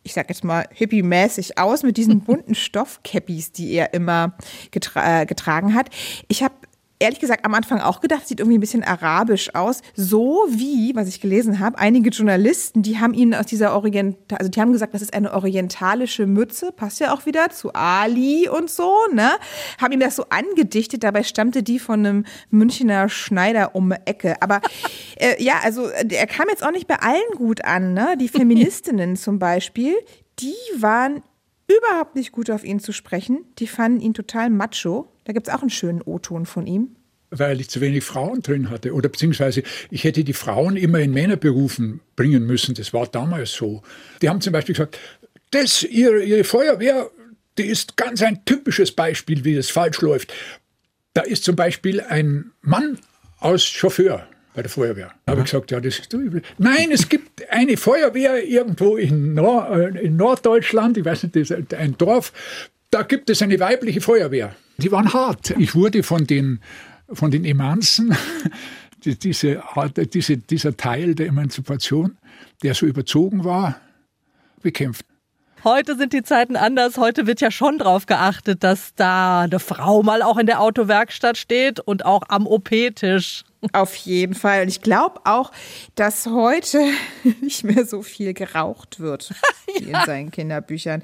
ich 0.02 0.14
sag 0.14 0.28
jetzt 0.28 0.44
mal, 0.44 0.66
hippie-mäßig 0.72 1.58
aus 1.58 1.82
mit 1.82 1.96
diesen 1.96 2.20
bunten 2.24 2.54
Stoffcappies, 2.54 3.52
die 3.52 3.72
er 3.72 3.94
immer 3.94 4.34
getra 4.70 5.22
äh, 5.22 5.26
getragen 5.26 5.74
hat. 5.74 5.90
Ich 6.28 6.42
habe 6.42 6.54
ehrlich 7.02 7.18
gesagt 7.18 7.44
am 7.44 7.54
Anfang 7.54 7.80
auch 7.80 8.00
gedacht, 8.00 8.28
sieht 8.28 8.40
irgendwie 8.40 8.58
ein 8.58 8.60
bisschen 8.60 8.84
arabisch 8.84 9.54
aus. 9.54 9.82
So 9.94 10.46
wie, 10.48 10.94
was 10.94 11.08
ich 11.08 11.20
gelesen 11.20 11.58
habe, 11.58 11.78
einige 11.78 12.10
Journalisten, 12.10 12.82
die 12.82 12.98
haben 12.98 13.12
ihn 13.12 13.34
aus 13.34 13.46
dieser 13.46 13.74
Orient, 13.74 14.16
also 14.32 14.48
die 14.48 14.60
haben 14.60 14.72
gesagt, 14.72 14.94
das 14.94 15.02
ist 15.02 15.12
eine 15.12 15.32
orientalische 15.32 16.26
Mütze, 16.26 16.70
passt 16.70 17.00
ja 17.00 17.12
auch 17.12 17.26
wieder 17.26 17.50
zu 17.50 17.72
Ali 17.74 18.48
und 18.48 18.70
so, 18.70 18.94
ne? 19.12 19.32
Haben 19.80 19.92
ihm 19.92 20.00
das 20.00 20.16
so 20.16 20.26
angedichtet, 20.30 21.02
dabei 21.02 21.24
stammte 21.24 21.62
die 21.62 21.80
von 21.80 22.06
einem 22.06 22.24
Münchner 22.50 23.08
Schneider 23.08 23.74
um 23.74 23.92
Ecke. 23.92 24.40
Aber 24.40 24.60
äh, 25.16 25.42
ja, 25.42 25.54
also 25.62 25.88
er 25.88 26.26
kam 26.26 26.48
jetzt 26.48 26.64
auch 26.64 26.70
nicht 26.70 26.86
bei 26.86 26.96
allen 26.96 27.20
gut 27.36 27.64
an, 27.64 27.94
ne? 27.94 28.16
Die 28.18 28.28
Feministinnen 28.28 29.16
zum 29.16 29.40
Beispiel, 29.40 29.96
die 30.38 30.54
waren 30.76 31.22
überhaupt 31.78 32.14
nicht 32.14 32.32
gut 32.32 32.50
auf 32.50 32.64
ihn 32.64 32.80
zu 32.80 32.92
sprechen. 32.92 33.44
Die 33.58 33.66
fanden 33.66 34.00
ihn 34.00 34.14
total 34.14 34.50
macho. 34.50 35.08
Da 35.24 35.32
gibt 35.32 35.48
es 35.48 35.54
auch 35.54 35.60
einen 35.60 35.70
schönen 35.70 36.02
O-Ton 36.02 36.46
von 36.46 36.66
ihm. 36.66 36.96
Weil 37.30 37.60
ich 37.60 37.70
zu 37.70 37.80
wenig 37.80 38.04
Frauen 38.04 38.42
drin 38.42 38.70
hatte. 38.70 38.92
Oder 38.92 39.08
beziehungsweise 39.08 39.62
ich 39.90 40.04
hätte 40.04 40.24
die 40.24 40.32
Frauen 40.32 40.76
immer 40.76 41.00
in 41.00 41.12
Männerberufen 41.12 42.00
bringen 42.16 42.46
müssen. 42.46 42.74
Das 42.74 42.92
war 42.92 43.06
damals 43.06 43.52
so. 43.52 43.82
Die 44.20 44.28
haben 44.28 44.40
zum 44.40 44.52
Beispiel 44.52 44.74
gesagt, 44.74 44.98
das, 45.50 45.82
ihre, 45.82 46.22
ihre 46.22 46.44
Feuerwehr, 46.44 47.10
die 47.58 47.64
ist 47.64 47.96
ganz 47.96 48.22
ein 48.22 48.44
typisches 48.44 48.92
Beispiel, 48.92 49.44
wie 49.44 49.54
das 49.54 49.70
falsch 49.70 50.00
läuft. 50.00 50.32
Da 51.14 51.22
ist 51.22 51.44
zum 51.44 51.56
Beispiel 51.56 52.00
ein 52.00 52.52
Mann 52.62 52.98
aus 53.38 53.64
Chauffeur 53.64 54.26
bei 54.54 54.62
der 54.62 54.70
Feuerwehr. 54.70 55.12
Da 55.24 55.32
habe 55.32 55.42
ich 55.42 55.50
gesagt, 55.50 55.70
ja, 55.70 55.80
das 55.80 55.98
ist 55.98 56.12
übel. 56.12 56.42
Nein, 56.58 56.90
es 56.92 57.08
gibt 57.08 57.48
eine 57.50 57.76
Feuerwehr 57.76 58.44
irgendwo 58.46 58.96
in, 58.96 59.34
Nord 59.34 59.96
äh, 59.96 60.00
in 60.00 60.16
Norddeutschland, 60.16 60.98
ich 60.98 61.04
weiß 61.04 61.24
nicht, 61.24 61.36
das 61.36 61.50
ist 61.50 61.74
ein 61.74 61.96
Dorf, 61.96 62.32
da 62.90 63.02
gibt 63.02 63.30
es 63.30 63.40
eine 63.42 63.58
weibliche 63.58 64.00
Feuerwehr. 64.00 64.54
Die 64.76 64.92
waren 64.92 65.12
hart. 65.12 65.50
Ich 65.58 65.74
wurde 65.74 66.02
von 66.02 66.26
den, 66.26 66.60
von 67.10 67.30
den 67.30 67.44
Emanzen, 67.44 68.14
diese, 69.04 69.62
diese, 70.12 70.36
dieser 70.36 70.76
Teil 70.76 71.14
der 71.14 71.28
Emanzipation, 71.28 72.18
der 72.62 72.74
so 72.74 72.86
überzogen 72.86 73.44
war, 73.44 73.80
bekämpft. 74.62 75.06
Heute 75.64 75.96
sind 75.96 76.12
die 76.12 76.24
Zeiten 76.24 76.56
anders. 76.56 76.98
Heute 76.98 77.26
wird 77.28 77.40
ja 77.40 77.52
schon 77.52 77.78
darauf 77.78 78.06
geachtet, 78.06 78.64
dass 78.64 78.94
da 78.96 79.42
eine 79.42 79.60
Frau 79.60 80.02
mal 80.02 80.20
auch 80.22 80.36
in 80.36 80.46
der 80.46 80.60
Autowerkstatt 80.60 81.38
steht 81.38 81.78
und 81.78 82.04
auch 82.04 82.22
am 82.28 82.48
OP-Tisch. 82.48 83.44
Auf 83.72 83.94
jeden 83.94 84.34
Fall. 84.34 84.62
Und 84.62 84.68
ich 84.68 84.80
glaube 84.80 85.20
auch, 85.24 85.52
dass 85.94 86.26
heute 86.26 86.80
nicht 87.40 87.62
mehr 87.64 87.86
so 87.86 88.02
viel 88.02 88.34
geraucht 88.34 88.98
wird 88.98 89.32
wie 89.66 89.90
ja. 89.90 90.00
in 90.00 90.06
seinen 90.06 90.30
Kinderbüchern. 90.30 91.02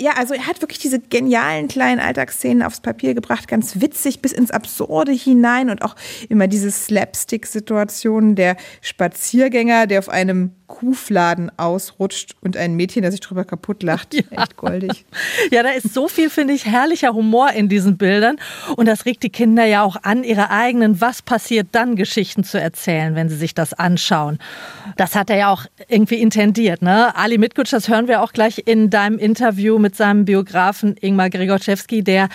Ja, 0.00 0.12
also 0.12 0.32
er 0.32 0.46
hat 0.46 0.62
wirklich 0.62 0.78
diese 0.78 1.00
genialen 1.00 1.68
kleinen 1.68 2.00
Alltagsszenen 2.00 2.62
aufs 2.62 2.80
Papier 2.80 3.12
gebracht, 3.14 3.46
ganz 3.46 3.80
witzig 3.80 4.22
bis 4.22 4.32
ins 4.32 4.50
Absurde 4.50 5.12
hinein 5.12 5.68
und 5.68 5.82
auch 5.82 5.96
immer 6.30 6.48
diese 6.48 6.70
Slapstick-Situationen 6.70 8.34
der 8.34 8.56
Spaziergänger, 8.80 9.86
der 9.86 9.98
auf 9.98 10.08
einem 10.08 10.52
Kuhfladen 10.72 11.52
ausrutscht 11.58 12.34
und 12.40 12.56
ein 12.56 12.74
Mädchen, 12.74 13.02
das 13.02 13.12
sich 13.12 13.20
drüber 13.20 13.44
kaputt 13.44 13.82
lacht. 13.82 14.14
Ja. 14.30 14.42
Echt 14.42 14.56
goldig. 14.56 15.04
Ja, 15.50 15.62
da 15.62 15.70
ist 15.70 15.92
so 15.92 16.06
viel, 16.06 16.30
finde 16.30 16.54
ich, 16.54 16.64
herrlicher 16.64 17.12
Humor 17.12 17.50
in 17.50 17.68
diesen 17.68 17.96
Bildern. 17.96 18.36
Und 18.76 18.86
das 18.86 19.04
regt 19.04 19.22
die 19.22 19.30
Kinder 19.30 19.64
ja 19.64 19.82
auch 19.82 19.96
an, 20.02 20.22
ihre 20.22 20.50
eigenen 20.50 21.00
Was 21.00 21.22
passiert 21.22 21.68
dann 21.72 21.96
Geschichten 21.96 22.44
zu 22.44 22.60
erzählen, 22.60 23.14
wenn 23.14 23.28
sie 23.28 23.36
sich 23.36 23.52
das 23.52 23.74
anschauen. 23.74 24.38
Das 24.96 25.16
hat 25.16 25.28
er 25.28 25.36
ja 25.36 25.52
auch 25.52 25.66
irgendwie 25.88 26.16
intendiert. 26.16 26.82
Ne? 26.82 27.14
Ali 27.16 27.36
Mitkutsch, 27.36 27.72
das 27.72 27.88
hören 27.88 28.06
wir 28.06 28.22
auch 28.22 28.32
gleich 28.32 28.62
in 28.64 28.90
deinem 28.90 29.18
Interview 29.18 29.78
mit 29.78 29.96
seinem 29.96 30.24
Biografen 30.24 30.96
Ingmar 31.00 31.30
Grigorczewski, 31.30 32.02
der 32.02 32.28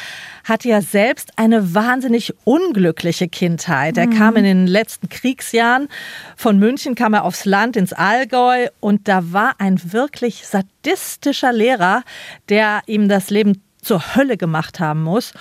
hatte 0.44 0.70
ja 0.70 0.82
selbst 0.82 1.32
eine 1.38 1.74
wahnsinnig 1.74 2.34
unglückliche 2.44 3.27
Kindheit. 3.27 3.98
Er 3.98 4.08
mhm. 4.08 4.17
kam 4.17 4.36
in 4.36 4.44
den 4.44 4.67
letzten 4.67 5.10
Kriegsjahren 5.10 5.88
von 6.36 6.60
München, 6.60 6.96
kam 6.96 7.13
er 7.13 7.24
aufs 7.24 7.46
Land 7.46 7.75
ins 7.77 7.94
Allgäu 8.27 8.67
und 8.79 9.07
da 9.07 9.31
war 9.31 9.55
ein 9.60 9.79
wirklich 9.91 10.46
sadistischer 10.48 11.53
Lehrer, 11.53 12.03
der 12.50 12.81
ihm 12.86 13.07
das 13.07 13.29
Leben 13.29 13.63
zur 13.81 14.15
Hölle 14.15 14.38
gemacht 14.38 14.79
haben 14.79 15.03
muss. 15.03 15.34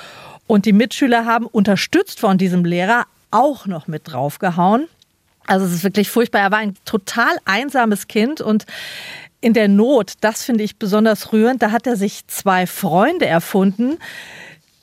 Und 0.47 0.67
die 0.67 0.73
Mitschüler 0.73 1.25
haben 1.25 1.47
unterstützt 1.47 2.21
von 2.21 2.39
diesem 2.39 2.65
Lehrer 2.65 3.07
auch 3.31 3.67
noch 3.67 3.89
mit 3.89 4.03
draufgehauen. 4.05 4.89
Also 5.47 5.67
es 5.67 5.73
ist 5.73 5.85
wirklich 5.85 6.11
furchtbar. 6.11 6.41
Er 6.41 6.51
war 6.51 6.59
ein 6.59 6.77
total 6.85 7.37
einsames 7.45 8.07
Kind 8.07 8.41
und 8.41 8.67
in 9.41 9.53
der 9.53 9.69
Not, 9.69 10.15
das 10.21 10.45
finde 10.45 10.65
ich 10.65 10.77
besonders 10.77 11.33
rührend, 11.33 11.63
da 11.63 11.71
hat 11.71 11.87
er 11.87 11.97
sich 11.97 12.27
zwei 12.27 12.67
Freunde 12.67 13.27
erfunden, 13.27 13.99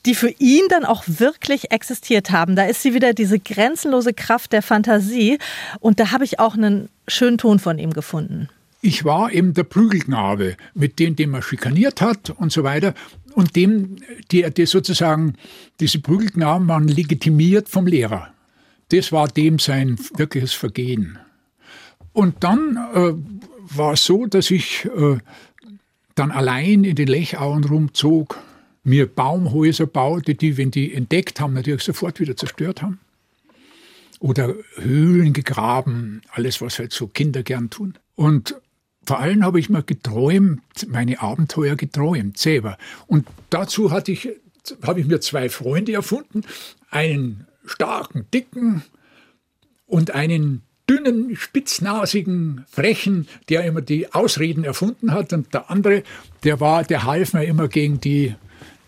die 0.06 0.16
für 0.16 0.30
ihn 0.40 0.64
dann 0.70 0.86
auch 0.86 1.04
wirklich 1.08 1.72
existiert 1.72 2.32
haben. 2.32 2.56
Da 2.56 2.66
ist 2.66 2.82
sie 2.82 2.94
wieder 2.94 3.14
diese 3.14 3.40
grenzenlose 3.40 4.14
Kraft 4.14 4.52
der 4.52 4.62
Fantasie. 4.62 5.38
Und 5.80 6.00
da 6.00 6.12
habe 6.12 6.26
ich 6.26 6.40
auch 6.40 6.56
einen 6.56 6.90
schönen 7.08 7.38
Ton 7.38 7.60
von 7.60 7.80
ihm 7.80 7.94
gefunden. 7.94 8.50
Ich 8.82 9.06
war 9.06 9.32
eben 9.32 9.54
der 9.54 9.64
Prügelknabe, 9.64 10.58
mit 10.74 11.00
dem, 11.00 11.16
den 11.16 11.30
man 11.30 11.42
schikaniert 11.42 12.02
hat 12.02 12.32
und 12.32 12.52
so 12.52 12.64
weiter. 12.66 12.94
Und 13.34 13.56
dem, 13.56 13.96
die, 14.32 14.46
die 14.52 14.66
sozusagen, 14.66 15.36
diese 15.80 16.00
Prügelknaben 16.00 16.68
waren 16.68 16.90
legitimiert 16.90 17.70
vom 17.70 17.88
Lehrer. 17.88 18.34
Das 18.90 19.14
war 19.14 19.30
dem 19.30 19.58
sein 19.58 19.98
wirkliches 20.16 20.54
Vergehen. 20.54 21.18
Und 22.12 22.44
dann 22.44 22.78
äh, 22.94 23.14
war 23.76 23.94
es 23.94 24.04
so, 24.04 24.26
dass 24.26 24.52
ich 24.52 24.86
äh, 24.86 25.18
dann 26.16 26.32
allein 26.32 26.84
in 26.84 26.96
den 26.96 27.08
Lechauen 27.08 27.64
rumzog, 27.64 28.38
mir 28.84 29.08
Baumhäuser 29.08 29.88
baute, 29.88 30.36
die, 30.36 30.58
wenn 30.58 30.72
die 30.72 30.94
entdeckt 30.94 31.40
haben, 31.40 31.54
natürlich 31.54 31.84
sofort 31.84 32.20
wieder 32.20 32.36
zerstört 32.36 32.82
haben. 32.82 33.00
Oder 34.20 34.56
Höhlen 34.76 35.34
gegraben, 35.34 36.22
alles, 36.32 36.62
was 36.62 36.80
halt 36.80 36.94
so 36.94 37.08
Kinder 37.08 37.44
gern 37.44 37.70
tun. 37.70 37.96
Und 38.16 38.56
vor 39.06 39.20
allem 39.20 39.44
habe 39.44 39.60
ich 39.60 39.70
mir 39.70 39.84
geträumt, 39.84 40.62
meine 40.88 41.22
Abenteuer 41.22 41.76
geträumt, 41.76 42.38
selber. 42.38 42.78
Und 43.08 43.28
dazu 43.50 43.92
hatte 43.92 44.12
ich, 44.12 44.30
habe 44.82 45.02
ich 45.02 45.08
mir 45.08 45.20
zwei 45.20 45.50
Freunde 45.50 45.94
erfunden. 45.94 46.44
Einen 46.90 47.48
starken, 47.66 48.28
dicken 48.34 48.84
und 49.86 50.12
einen 50.12 50.62
dünnen, 50.90 51.36
spitznasigen, 51.36 52.66
frechen, 52.70 53.28
der 53.50 53.66
immer 53.66 53.82
die 53.82 54.14
Ausreden 54.14 54.64
erfunden 54.64 55.12
hat. 55.12 55.34
Und 55.34 55.54
der 55.54 55.70
andere, 55.70 56.04
der 56.44 56.60
war, 56.60 56.84
der 56.84 57.04
half 57.04 57.34
mir 57.34 57.46
immer 57.46 57.68
gegen 57.68 58.00
die, 58.00 58.36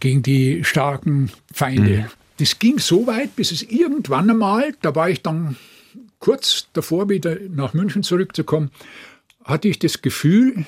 gegen 0.06 0.22
die 0.22 0.64
starken 0.64 1.32
Feinde. 1.52 1.98
Mhm. 1.98 2.06
Das 2.38 2.60
ging 2.60 2.78
so 2.78 3.08
weit, 3.08 3.36
bis 3.36 3.52
es 3.52 3.64
irgendwann 3.64 4.30
einmal, 4.30 4.76
da 4.84 4.94
war 4.94 5.10
ich 5.10 5.24
dann 5.24 5.56
kurz 6.20 6.68
davor, 6.74 7.10
wieder 7.10 7.36
nach 7.50 7.74
München 7.74 8.04
zurückzukommen, 8.04 8.70
hatte 9.44 9.68
ich 9.68 9.80
das 9.80 10.04
Gefühl, 10.04 10.68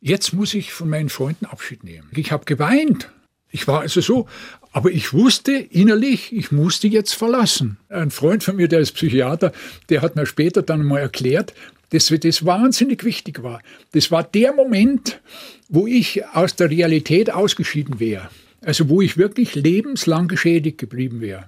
jetzt 0.00 0.32
muss 0.32 0.54
ich 0.54 0.72
von 0.72 0.88
meinen 0.88 1.10
Freunden 1.10 1.44
Abschied 1.44 1.84
nehmen. 1.84 2.08
Ich 2.12 2.32
habe 2.32 2.46
geweint. 2.46 3.10
Ich 3.50 3.68
war 3.68 3.80
also 3.80 4.00
so, 4.00 4.26
aber 4.72 4.90
ich 4.90 5.12
wusste 5.12 5.52
innerlich, 5.52 6.34
ich 6.34 6.50
musste 6.50 6.88
jetzt 6.88 7.12
verlassen. 7.12 7.76
Ein 7.90 8.10
Freund 8.10 8.42
von 8.42 8.56
mir, 8.56 8.68
der 8.68 8.80
ist 8.80 8.92
Psychiater, 8.92 9.52
der 9.90 10.00
hat 10.00 10.16
mir 10.16 10.24
später 10.24 10.62
dann 10.62 10.82
mal 10.82 11.00
erklärt, 11.00 11.52
dass 11.90 12.12
das 12.20 12.44
wahnsinnig 12.44 13.04
wichtig 13.04 13.42
war. 13.42 13.60
Das 13.92 14.10
war 14.10 14.22
der 14.22 14.52
Moment, 14.52 15.20
wo 15.68 15.86
ich 15.86 16.26
aus 16.26 16.56
der 16.56 16.70
Realität 16.70 17.30
ausgeschieden 17.32 18.00
wäre. 18.00 18.30
Also 18.62 18.88
wo 18.88 19.00
ich 19.00 19.16
wirklich 19.16 19.54
lebenslang 19.54 20.28
geschädigt 20.28 20.78
geblieben 20.78 21.20
wäre. 21.20 21.46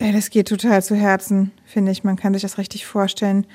Ja, 0.00 0.12
das 0.12 0.30
geht 0.30 0.48
total 0.48 0.82
zu 0.82 0.94
Herzen, 0.94 1.52
finde 1.64 1.92
ich. 1.92 2.04
Man 2.04 2.16
kann 2.16 2.32
sich 2.32 2.42
das 2.42 2.58
richtig 2.58 2.86
vorstellen 2.86 3.46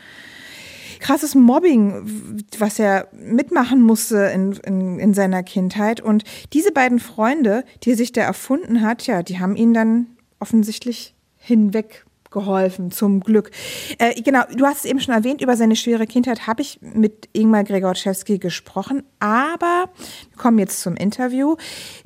krasses 1.01 1.35
Mobbing, 1.35 2.39
was 2.57 2.79
er 2.79 3.07
mitmachen 3.11 3.81
musste 3.81 4.31
in, 4.33 4.53
in, 4.53 4.99
in 4.99 5.13
seiner 5.13 5.43
Kindheit. 5.43 5.99
Und 5.99 6.23
diese 6.53 6.71
beiden 6.71 6.99
Freunde, 6.99 7.65
die 7.83 7.95
sich 7.95 8.13
da 8.13 8.21
erfunden 8.21 8.81
hat, 8.81 9.05
ja, 9.07 9.23
die 9.23 9.39
haben 9.39 9.57
ihn 9.57 9.73
dann 9.73 10.07
offensichtlich 10.39 11.13
hinweg 11.37 12.05
geholfen, 12.31 12.91
zum 12.91 13.19
Glück. 13.19 13.51
Äh, 13.97 14.21
genau, 14.21 14.41
du 14.55 14.65
hast 14.65 14.79
es 14.79 14.85
eben 14.85 14.99
schon 14.99 15.13
erwähnt, 15.13 15.41
über 15.41 15.55
seine 15.55 15.75
schwere 15.75 16.07
Kindheit 16.07 16.47
habe 16.47 16.61
ich 16.61 16.79
mit 16.81 17.29
Ingmar 17.33 17.63
Gregorczewski 17.63 18.39
gesprochen, 18.39 19.03
aber 19.19 19.89
wir 20.29 20.37
kommen 20.37 20.59
jetzt 20.59 20.81
zum 20.81 20.95
Interview. 20.95 21.55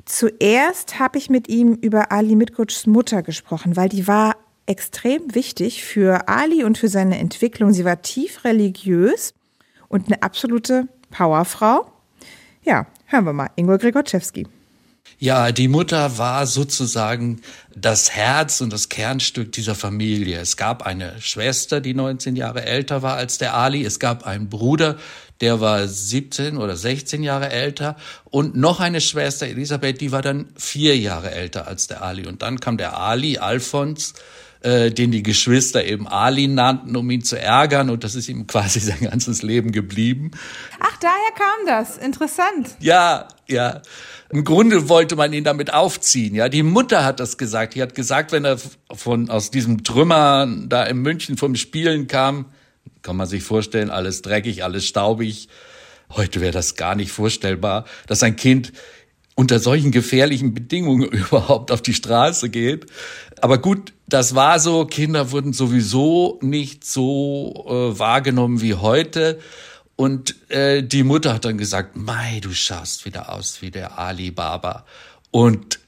Zuerst 0.04 0.98
habe 0.98 1.18
ich 1.18 1.30
mit 1.30 1.48
ihm 1.48 1.74
über 1.74 2.12
Ali 2.12 2.36
Mitkutschs 2.36 2.86
Mutter 2.86 3.22
gesprochen, 3.22 3.76
weil 3.76 3.88
die 3.88 4.06
war 4.06 4.36
extrem 4.66 5.34
wichtig 5.34 5.84
für 5.84 6.28
Ali 6.28 6.64
und 6.64 6.76
für 6.76 6.88
seine 6.88 7.18
Entwicklung. 7.18 7.72
Sie 7.72 7.84
war 7.84 8.02
tief 8.02 8.44
religiös 8.44 9.32
und 9.88 10.06
eine 10.06 10.22
absolute 10.22 10.88
Powerfrau. 11.10 11.86
Ja, 12.62 12.86
hören 13.06 13.24
wir 13.24 13.32
mal. 13.32 13.50
Ingo 13.54 13.78
Gregorczewski. 13.78 14.46
Ja, 15.18 15.50
die 15.50 15.68
Mutter 15.68 16.18
war 16.18 16.46
sozusagen 16.46 17.40
das 17.74 18.10
Herz 18.10 18.60
und 18.60 18.70
das 18.70 18.90
Kernstück 18.90 19.50
dieser 19.52 19.74
Familie. 19.74 20.38
Es 20.40 20.58
gab 20.58 20.84
eine 20.84 21.20
Schwester, 21.22 21.80
die 21.80 21.94
19 21.94 22.36
Jahre 22.36 22.64
älter 22.64 23.02
war 23.02 23.16
als 23.16 23.38
der 23.38 23.54
Ali. 23.54 23.82
Es 23.82 23.98
gab 23.98 24.26
einen 24.26 24.50
Bruder, 24.50 24.96
der 25.40 25.60
war 25.60 25.88
17 25.88 26.58
oder 26.58 26.76
16 26.76 27.22
Jahre 27.22 27.50
älter. 27.50 27.96
Und 28.24 28.56
noch 28.56 28.80
eine 28.80 29.00
Schwester, 29.00 29.46
Elisabeth, 29.46 30.02
die 30.02 30.12
war 30.12 30.20
dann 30.20 30.48
vier 30.56 30.98
Jahre 30.98 31.30
älter 31.30 31.66
als 31.66 31.86
der 31.86 32.02
Ali. 32.02 32.26
Und 32.26 32.42
dann 32.42 32.60
kam 32.60 32.76
der 32.76 32.98
Ali, 32.98 33.38
Alfons, 33.38 34.12
äh, 34.60 34.90
den 34.90 35.12
die 35.12 35.22
Geschwister 35.22 35.84
eben 35.84 36.06
Ali 36.06 36.46
nannten, 36.46 36.94
um 36.94 37.10
ihn 37.10 37.22
zu 37.22 37.38
ärgern. 37.38 37.88
Und 37.88 38.04
das 38.04 38.14
ist 38.14 38.28
ihm 38.28 38.46
quasi 38.46 38.80
sein 38.80 39.00
ganzes 39.00 39.40
Leben 39.40 39.72
geblieben. 39.72 40.32
Ach, 40.78 40.96
daher 40.98 41.32
kam 41.34 41.66
das. 41.66 41.96
Interessant. 41.96 42.76
Ja, 42.80 43.28
ja. 43.48 43.82
Im 44.30 44.44
Grunde 44.44 44.88
wollte 44.88 45.14
man 45.14 45.32
ihn 45.32 45.44
damit 45.44 45.72
aufziehen. 45.72 46.34
Ja, 46.34 46.48
die 46.48 46.62
Mutter 46.62 47.04
hat 47.04 47.20
das 47.20 47.38
gesagt. 47.38 47.74
Die 47.74 47.82
hat 47.82 47.94
gesagt, 47.94 48.32
wenn 48.32 48.44
er 48.44 48.58
von 48.92 49.30
aus 49.30 49.50
diesem 49.50 49.84
Trümmer 49.84 50.48
da 50.66 50.82
in 50.84 50.98
München 50.98 51.36
vom 51.36 51.54
Spielen 51.54 52.08
kam, 52.08 52.46
kann 53.02 53.16
man 53.16 53.28
sich 53.28 53.44
vorstellen, 53.44 53.90
alles 53.90 54.22
dreckig, 54.22 54.64
alles 54.64 54.84
staubig. 54.84 55.48
Heute 56.10 56.40
wäre 56.40 56.52
das 56.52 56.74
gar 56.74 56.96
nicht 56.96 57.12
vorstellbar, 57.12 57.84
dass 58.06 58.22
ein 58.22 58.36
Kind 58.36 58.72
unter 59.36 59.60
solchen 59.60 59.92
gefährlichen 59.92 60.54
Bedingungen 60.54 61.08
überhaupt 61.10 61.70
auf 61.70 61.82
die 61.82 61.94
Straße 61.94 62.48
geht. 62.48 62.86
Aber 63.40 63.58
gut, 63.58 63.92
das 64.08 64.34
war 64.34 64.58
so, 64.58 64.86
Kinder 64.86 65.30
wurden 65.30 65.52
sowieso 65.52 66.38
nicht 66.42 66.84
so 66.84 67.66
äh, 67.68 67.98
wahrgenommen 67.98 68.60
wie 68.60 68.74
heute. 68.74 69.38
Und 69.96 70.50
äh, 70.50 70.82
die 70.82 71.02
Mutter 71.02 71.34
hat 71.34 71.46
dann 71.46 71.58
gesagt, 71.58 71.96
Mai, 71.96 72.40
du 72.42 72.52
schaust 72.52 73.06
wieder 73.06 73.32
aus 73.32 73.62
wie 73.62 73.70
der 73.70 73.98
Ali 73.98 74.30
Baba. 74.30 74.84
Und 75.30 75.80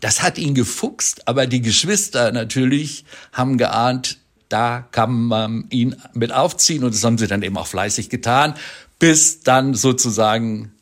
das 0.00 0.22
hat 0.22 0.38
ihn 0.38 0.54
gefuchst, 0.54 1.28
aber 1.28 1.46
die 1.46 1.62
Geschwister 1.62 2.32
natürlich 2.32 3.04
haben 3.32 3.58
geahnt, 3.58 4.18
da 4.48 4.86
kann 4.90 5.12
man 5.12 5.66
ihn 5.70 5.96
mit 6.12 6.32
aufziehen 6.32 6.84
und 6.84 6.94
das 6.94 7.04
haben 7.04 7.16
sie 7.16 7.26
dann 7.26 7.42
eben 7.42 7.56
auch 7.56 7.66
fleißig 7.66 8.10
getan, 8.10 8.54
bis 8.98 9.40
dann 9.40 9.74
sozusagen 9.74 10.72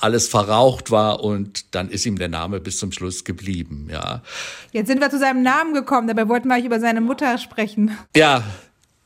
alles 0.00 0.28
verraucht 0.28 0.90
war 0.90 1.22
und 1.22 1.74
dann 1.74 1.90
ist 1.90 2.06
ihm 2.06 2.18
der 2.18 2.28
Name 2.28 2.58
bis 2.58 2.78
zum 2.78 2.90
Schluss 2.90 3.24
geblieben, 3.24 3.88
ja. 3.90 4.22
Jetzt 4.72 4.88
sind 4.88 5.00
wir 5.00 5.10
zu 5.10 5.18
seinem 5.18 5.42
Namen 5.42 5.74
gekommen, 5.74 6.08
dabei 6.08 6.26
wollten 6.28 6.48
wir 6.48 6.58
über 6.64 6.80
seine 6.80 7.00
Mutter 7.00 7.38
sprechen. 7.38 7.96
Ja, 8.16 8.42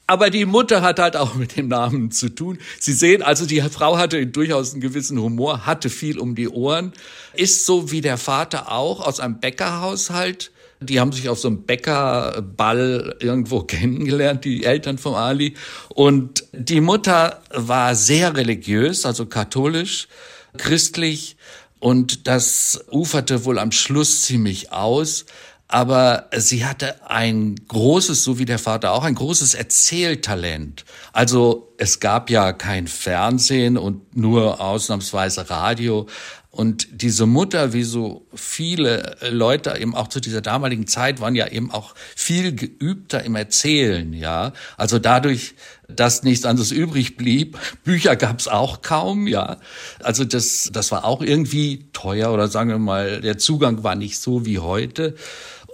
aber 0.07 0.31
die 0.31 0.45
Mutter 0.45 0.83
hat 0.83 0.99
halt 0.99 1.17
auch 1.17 1.35
mit 1.35 1.57
dem 1.57 1.69
Namen 1.69 2.11
zu 2.11 2.29
tun. 2.29 2.59
Sie 2.79 2.93
sehen, 2.93 3.23
also 3.23 3.47
die 3.47 3.61
Frau 3.63 3.99
hatte 3.99 4.27
durchaus 4.27 4.73
einen 4.73 4.81
gewissen 4.81 5.19
Humor, 5.19 5.67
hatte 5.67 5.91
viel 5.91 6.19
um 6.19 6.35
die 6.35 6.49
Ohren, 6.49 6.93
ist 7.33 7.67
so 7.67 7.91
wie 7.91 8.01
der 8.01 8.19
Vater 8.19 8.71
auch 8.71 9.01
aus 9.01 9.21
einem 9.21 9.41
Bäckerhaushalt. 9.41 10.51
Die 10.81 11.01
haben 11.01 11.13
sich 11.13 11.29
auf 11.29 11.39
so 11.39 11.49
einem 11.49 11.63
Bäckerball 11.63 13.17
irgendwo 13.21 13.61
kennengelernt, 13.65 14.45
die 14.45 14.65
Eltern 14.65 14.99
von 14.99 15.15
Ali. 15.15 15.55
Und 15.89 16.45
die 16.53 16.81
Mutter 16.81 17.43
war 17.51 17.95
sehr 17.95 18.37
religiös, 18.37 19.07
also 19.07 19.27
katholisch 19.27 20.09
christlich 20.57 21.37
und 21.81 22.27
das 22.27 22.85
uferte 22.91 23.45
wohl 23.45 23.59
am 23.59 23.73
Schluss 23.73 24.23
ziemlich 24.23 24.73
aus. 24.73 25.27
Aber 25.75 26.28
sie 26.37 26.64
hatte 26.64 27.11
ein 27.11 27.57
großes, 27.66 28.23
so 28.23 28.38
wie 28.38 28.45
der 28.45 28.61
Vater 28.61 28.93
auch, 28.93 29.02
ein 29.02 29.16
großes 29.16 29.54
Erzähltalent. 29.54 30.85
Also 31.12 31.75
es 31.78 31.99
gab 31.99 32.31
ja 32.31 32.52
kein 32.52 32.87
Fernsehen 32.87 33.76
und 33.76 34.16
nur 34.16 34.61
ausnahmsweise 34.61 35.50
Radio. 35.50 36.07
Und 36.52 37.02
diese 37.02 37.26
Mutter, 37.26 37.73
wie 37.73 37.83
so 37.83 38.25
viele 38.33 39.16
Leute 39.28 39.76
eben 39.76 39.97
auch 39.97 40.07
zu 40.07 40.21
dieser 40.21 40.43
damaligen 40.43 40.87
Zeit, 40.87 41.21
waren 41.21 41.35
ja 41.35 41.49
eben 41.49 41.73
auch 41.73 41.97
viel 42.14 42.54
geübter 42.54 43.25
im 43.25 43.35
Erzählen, 43.35 44.12
ja. 44.12 44.52
Also 44.76 45.00
dadurch, 45.00 45.57
dass 45.88 46.23
nichts 46.23 46.45
anderes 46.45 46.71
übrig 46.71 47.16
blieb, 47.16 47.59
Bücher 47.83 48.14
gab 48.14 48.38
es 48.38 48.47
auch 48.47 48.83
kaum, 48.83 49.26
ja. 49.26 49.57
Also 50.04 50.25
das, 50.25 50.71
das 50.73 50.93
war 50.93 51.04
auch 51.04 51.21
irgendwie 51.21 51.88
teuer 51.93 52.33
oder 52.33 52.47
sagen 52.47 52.71
wir 52.71 52.78
mal, 52.78 53.21
der 53.21 53.38
Zugang 53.38 53.83
war 53.83 53.97
nicht 53.97 54.19
so 54.19 54.47
wie 54.47 54.61
heute. 54.61 55.16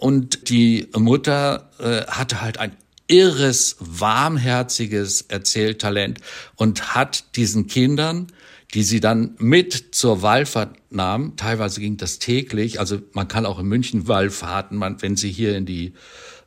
Und 0.00 0.48
die 0.48 0.88
Mutter 0.96 1.70
äh, 1.78 2.06
hatte 2.10 2.40
halt 2.40 2.58
ein 2.58 2.76
irres, 3.06 3.76
warmherziges 3.78 5.22
Erzähltalent 5.22 6.20
und 6.56 6.94
hat 6.94 7.36
diesen 7.36 7.66
Kindern 7.66 8.28
die 8.74 8.82
sie 8.82 9.00
dann 9.00 9.34
mit 9.38 9.94
zur 9.94 10.22
Wallfahrt 10.22 10.76
nahm. 10.90 11.34
Teilweise 11.36 11.80
ging 11.80 11.96
das 11.96 12.18
täglich. 12.18 12.78
Also 12.78 13.00
man 13.12 13.28
kann 13.28 13.46
auch 13.46 13.58
in 13.58 13.66
München 13.66 14.06
Wallfahrten, 14.06 14.78
man, 14.78 15.02
wenn 15.02 15.16
sie 15.16 15.30
hier 15.30 15.56
in 15.56 15.66
die 15.66 15.94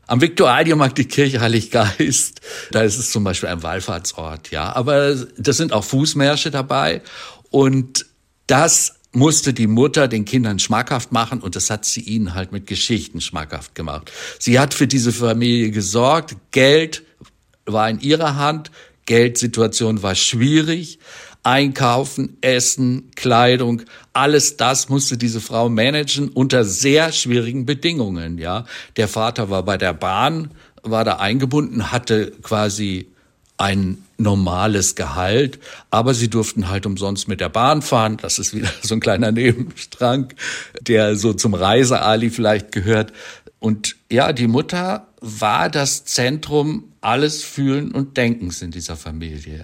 Am 0.05 0.21
Viktualienmarkt 0.21 0.97
die 0.97 1.05
Kirche 1.05 1.39
Heiliggeist, 1.39 2.41
da 2.71 2.81
ist 2.81 2.97
es 2.97 3.11
zum 3.11 3.23
Beispiel 3.23 3.49
ein 3.49 3.63
Wallfahrtsort, 3.63 4.51
ja. 4.51 4.73
Aber 4.75 5.15
das 5.37 5.57
sind 5.57 5.71
auch 5.71 5.83
Fußmärsche 5.83 6.51
dabei 6.51 7.01
und 7.49 8.05
das 8.47 8.99
musste 9.13 9.53
die 9.53 9.67
Mutter 9.67 10.07
den 10.07 10.25
Kindern 10.25 10.59
schmackhaft 10.59 11.11
machen 11.11 11.39
und 11.39 11.55
das 11.55 11.69
hat 11.69 11.85
sie 11.85 12.01
ihnen 12.01 12.33
halt 12.33 12.51
mit 12.51 12.67
Geschichten 12.67 13.21
schmackhaft 13.21 13.75
gemacht. 13.75 14.11
Sie 14.39 14.59
hat 14.59 14.73
für 14.73 14.87
diese 14.87 15.11
Familie 15.11 15.71
gesorgt, 15.71 16.35
Geld 16.51 17.03
war 17.65 17.89
in 17.89 17.99
ihrer 17.99 18.35
Hand, 18.35 18.71
Geldsituation 19.05 20.01
war 20.01 20.15
schwierig, 20.15 20.99
Einkaufen, 21.43 22.37
Essen, 22.41 23.11
Kleidung, 23.15 23.81
alles 24.13 24.55
das 24.55 24.87
musste 24.87 25.17
diese 25.17 25.41
Frau 25.41 25.67
managen 25.69 26.29
unter 26.29 26.63
sehr 26.63 27.11
schwierigen 27.11 27.65
Bedingungen, 27.65 28.37
ja. 28.37 28.65
Der 28.95 29.09
Vater 29.09 29.49
war 29.49 29.63
bei 29.63 29.77
der 29.77 29.93
Bahn, 29.93 30.51
war 30.83 31.03
da 31.03 31.17
eingebunden, 31.17 31.91
hatte 31.91 32.31
quasi 32.41 33.12
ein 33.63 34.03
normales 34.17 34.95
Gehalt, 34.95 35.57
aber 35.89 36.13
sie 36.13 36.29
durften 36.29 36.67
halt 36.67 36.85
umsonst 36.85 37.29
mit 37.29 37.39
der 37.39 37.47
Bahn 37.47 37.81
fahren. 37.81 38.17
Das 38.21 38.37
ist 38.37 38.53
wieder 38.53 38.69
so 38.81 38.95
ein 38.95 38.99
kleiner 38.99 39.31
Nebenstrang, 39.31 40.33
der 40.81 41.15
so 41.15 41.33
zum 41.33 41.53
Reiseali 41.53 42.29
vielleicht 42.29 42.73
gehört. 42.73 43.13
Und 43.59 43.95
ja, 44.11 44.33
die 44.33 44.47
Mutter 44.47 45.07
war 45.21 45.69
das 45.69 46.03
Zentrum 46.03 46.83
alles 46.99 47.43
Fühlen 47.43 47.91
und 47.91 48.17
Denkens 48.17 48.61
in 48.61 48.71
dieser 48.71 48.97
Familie. 48.97 49.61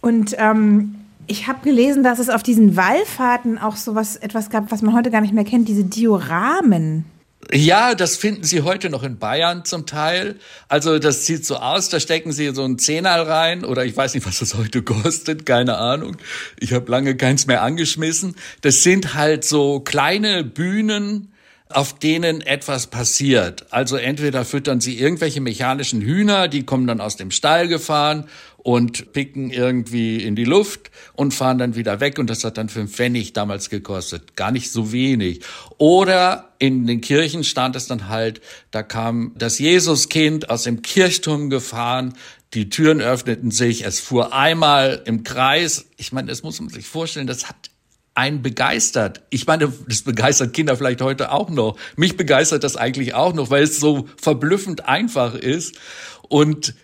Und 0.00 0.34
ähm, 0.38 0.94
ich 1.26 1.46
habe 1.46 1.62
gelesen, 1.62 2.02
dass 2.02 2.18
es 2.18 2.30
auf 2.30 2.42
diesen 2.42 2.76
Wallfahrten 2.76 3.58
auch 3.58 3.76
so 3.76 3.94
was, 3.94 4.16
etwas 4.16 4.48
gab, 4.48 4.72
was 4.72 4.80
man 4.80 4.94
heute 4.94 5.10
gar 5.10 5.20
nicht 5.20 5.34
mehr 5.34 5.44
kennt, 5.44 5.68
diese 5.68 5.84
Dioramen. 5.84 7.04
Ja, 7.50 7.94
das 7.94 8.16
finden 8.16 8.44
Sie 8.44 8.62
heute 8.62 8.88
noch 8.88 9.02
in 9.02 9.18
Bayern 9.18 9.64
zum 9.64 9.84
Teil. 9.84 10.36
Also 10.68 10.98
das 10.98 11.26
sieht 11.26 11.44
so 11.44 11.56
aus, 11.56 11.88
da 11.88 11.98
stecken 11.98 12.32
Sie 12.32 12.54
so 12.54 12.62
einen 12.62 12.78
Zehner 12.78 13.26
rein 13.26 13.64
oder 13.64 13.84
ich 13.84 13.96
weiß 13.96 14.14
nicht, 14.14 14.26
was 14.26 14.38
das 14.38 14.54
heute 14.54 14.82
kostet, 14.82 15.44
keine 15.44 15.76
Ahnung. 15.76 16.16
Ich 16.60 16.72
habe 16.72 16.90
lange 16.90 17.16
keins 17.16 17.46
mehr 17.46 17.62
angeschmissen. 17.62 18.36
Das 18.60 18.82
sind 18.82 19.14
halt 19.14 19.44
so 19.44 19.80
kleine 19.80 20.44
Bühnen, 20.44 21.32
auf 21.68 21.98
denen 21.98 22.40
etwas 22.40 22.86
passiert. 22.86 23.66
Also 23.70 23.96
entweder 23.96 24.44
füttern 24.44 24.80
sie 24.80 24.98
irgendwelche 24.98 25.40
mechanischen 25.40 26.00
Hühner, 26.00 26.48
die 26.48 26.64
kommen 26.64 26.86
dann 26.86 27.00
aus 27.00 27.16
dem 27.16 27.30
Stall 27.30 27.68
gefahren 27.68 28.28
und 28.62 29.12
picken 29.12 29.50
irgendwie 29.50 30.22
in 30.22 30.36
die 30.36 30.44
Luft 30.44 30.90
und 31.14 31.34
fahren 31.34 31.58
dann 31.58 31.74
wieder 31.74 32.00
weg 32.00 32.18
und 32.18 32.30
das 32.30 32.44
hat 32.44 32.58
dann 32.58 32.68
fünf 32.68 32.94
Pfennig 32.94 33.32
damals 33.32 33.70
gekostet. 33.70 34.36
Gar 34.36 34.52
nicht 34.52 34.70
so 34.70 34.92
wenig. 34.92 35.40
Oder 35.78 36.52
in 36.58 36.86
den 36.86 37.00
Kirchen 37.00 37.42
stand 37.42 37.74
es 37.74 37.86
dann 37.88 38.08
halt, 38.08 38.40
da 38.70 38.82
kam 38.82 39.32
das 39.36 39.58
Jesuskind 39.58 40.48
aus 40.48 40.62
dem 40.62 40.82
Kirchturm 40.82 41.50
gefahren, 41.50 42.14
die 42.54 42.68
Türen 42.68 43.00
öffneten 43.00 43.50
sich, 43.50 43.84
es 43.84 43.98
fuhr 43.98 44.32
einmal 44.32 45.02
im 45.06 45.24
Kreis. 45.24 45.86
Ich 45.96 46.12
meine, 46.12 46.28
das 46.28 46.42
muss 46.42 46.60
man 46.60 46.68
sich 46.68 46.86
vorstellen, 46.86 47.26
das 47.26 47.48
hat 47.48 47.56
einen 48.14 48.42
begeistert. 48.42 49.22
Ich 49.30 49.46
meine, 49.46 49.72
das 49.88 50.02
begeistert 50.02 50.52
Kinder 50.52 50.76
vielleicht 50.76 51.00
heute 51.00 51.32
auch 51.32 51.48
noch. 51.48 51.78
Mich 51.96 52.16
begeistert 52.16 52.62
das 52.62 52.76
eigentlich 52.76 53.14
auch 53.14 53.32
noch, 53.32 53.50
weil 53.50 53.62
es 53.62 53.80
so 53.80 54.06
verblüffend 54.20 54.86
einfach 54.86 55.34
ist 55.34 55.78
und 56.28 56.74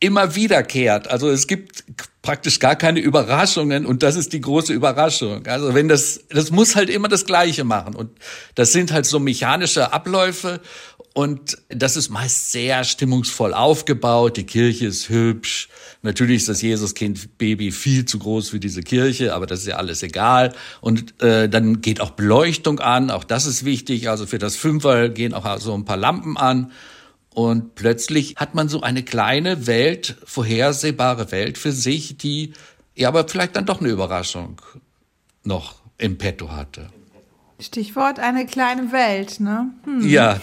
immer 0.00 0.34
wiederkehrt. 0.34 1.08
Also 1.08 1.28
es 1.28 1.46
gibt 1.46 1.84
praktisch 2.22 2.58
gar 2.58 2.76
keine 2.76 3.00
Überraschungen 3.00 3.86
und 3.86 4.02
das 4.02 4.16
ist 4.16 4.32
die 4.32 4.40
große 4.40 4.72
Überraschung. 4.72 5.46
Also 5.46 5.74
wenn 5.74 5.88
das, 5.88 6.20
das 6.30 6.50
muss 6.50 6.74
halt 6.74 6.90
immer 6.90 7.08
das 7.08 7.26
Gleiche 7.26 7.64
machen 7.64 7.94
und 7.94 8.10
das 8.54 8.72
sind 8.72 8.92
halt 8.92 9.06
so 9.06 9.18
mechanische 9.18 9.92
Abläufe 9.92 10.60
und 11.12 11.58
das 11.68 11.96
ist 11.96 12.08
meist 12.08 12.52
sehr 12.52 12.84
stimmungsvoll 12.84 13.52
aufgebaut. 13.52 14.36
Die 14.36 14.44
Kirche 14.44 14.86
ist 14.86 15.08
hübsch. 15.08 15.68
Natürlich 16.02 16.38
ist 16.38 16.48
das 16.48 16.62
Jesuskind-Baby 16.62 17.72
viel 17.72 18.04
zu 18.04 18.18
groß 18.18 18.50
für 18.50 18.60
diese 18.60 18.82
Kirche, 18.82 19.34
aber 19.34 19.46
das 19.46 19.60
ist 19.60 19.66
ja 19.66 19.76
alles 19.76 20.02
egal. 20.02 20.54
Und 20.80 21.20
äh, 21.20 21.48
dann 21.48 21.80
geht 21.80 22.00
auch 22.00 22.10
Beleuchtung 22.10 22.80
an, 22.80 23.10
auch 23.10 23.24
das 23.24 23.46
ist 23.46 23.64
wichtig. 23.64 24.08
Also 24.08 24.26
für 24.26 24.38
das 24.38 24.56
Fünfer 24.56 25.08
gehen 25.08 25.34
auch 25.34 25.58
so 25.58 25.74
ein 25.74 25.84
paar 25.84 25.96
Lampen 25.96 26.36
an. 26.36 26.70
Und 27.34 27.74
plötzlich 27.76 28.36
hat 28.36 28.54
man 28.54 28.68
so 28.68 28.80
eine 28.80 29.02
kleine 29.02 29.66
Welt, 29.66 30.16
vorhersehbare 30.24 31.30
Welt 31.30 31.58
für 31.58 31.72
sich, 31.72 32.16
die 32.16 32.52
ja 32.94 33.08
aber 33.08 33.26
vielleicht 33.28 33.56
dann 33.56 33.66
doch 33.66 33.80
eine 33.80 33.90
Überraschung 33.90 34.60
noch 35.44 35.76
im 35.98 36.18
Petto 36.18 36.50
hatte. 36.50 36.88
Stichwort 37.60 38.18
eine 38.18 38.46
kleine 38.46 38.90
Welt, 38.90 39.38
ne? 39.38 39.70
Hm. 39.84 40.08
Ja. 40.08 40.40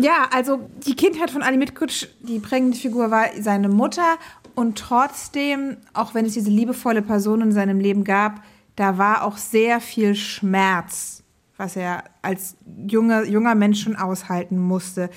Ja, 0.00 0.28
also 0.32 0.68
die 0.86 0.94
Kindheit 0.94 1.30
von 1.30 1.42
Ali 1.42 1.56
Mitkutsch, 1.56 2.06
die 2.20 2.38
prägende 2.38 2.76
Figur 2.76 3.10
war 3.10 3.26
seine 3.40 3.68
Mutter 3.68 4.16
und 4.54 4.78
trotzdem, 4.78 5.78
auch 5.92 6.14
wenn 6.14 6.26
es 6.26 6.34
diese 6.34 6.50
liebevolle 6.50 7.02
Person 7.02 7.40
in 7.40 7.52
seinem 7.52 7.80
Leben 7.80 8.04
gab, 8.04 8.42
da 8.76 8.98
war 8.98 9.24
auch 9.24 9.36
sehr 9.36 9.80
viel 9.80 10.14
Schmerz, 10.14 11.22
was 11.56 11.76
er 11.76 12.04
als 12.22 12.56
junger, 12.86 13.24
junger 13.24 13.54
Mensch 13.54 13.82
schon 13.82 13.96
aushalten 13.96 14.58
musste. 14.58 15.10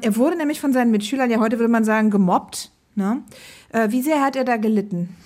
Er 0.00 0.16
wurde 0.16 0.36
nämlich 0.36 0.60
von 0.60 0.72
seinen 0.72 0.90
Mitschülern, 0.90 1.30
ja 1.30 1.38
heute 1.38 1.58
würde 1.58 1.72
man 1.72 1.84
sagen, 1.84 2.10
gemobbt. 2.10 2.70
Ne? 2.94 3.22
Äh, 3.70 3.90
wie 3.90 4.02
sehr 4.02 4.20
hat 4.20 4.36
er 4.36 4.44
da 4.44 4.56
gelitten? 4.56 5.16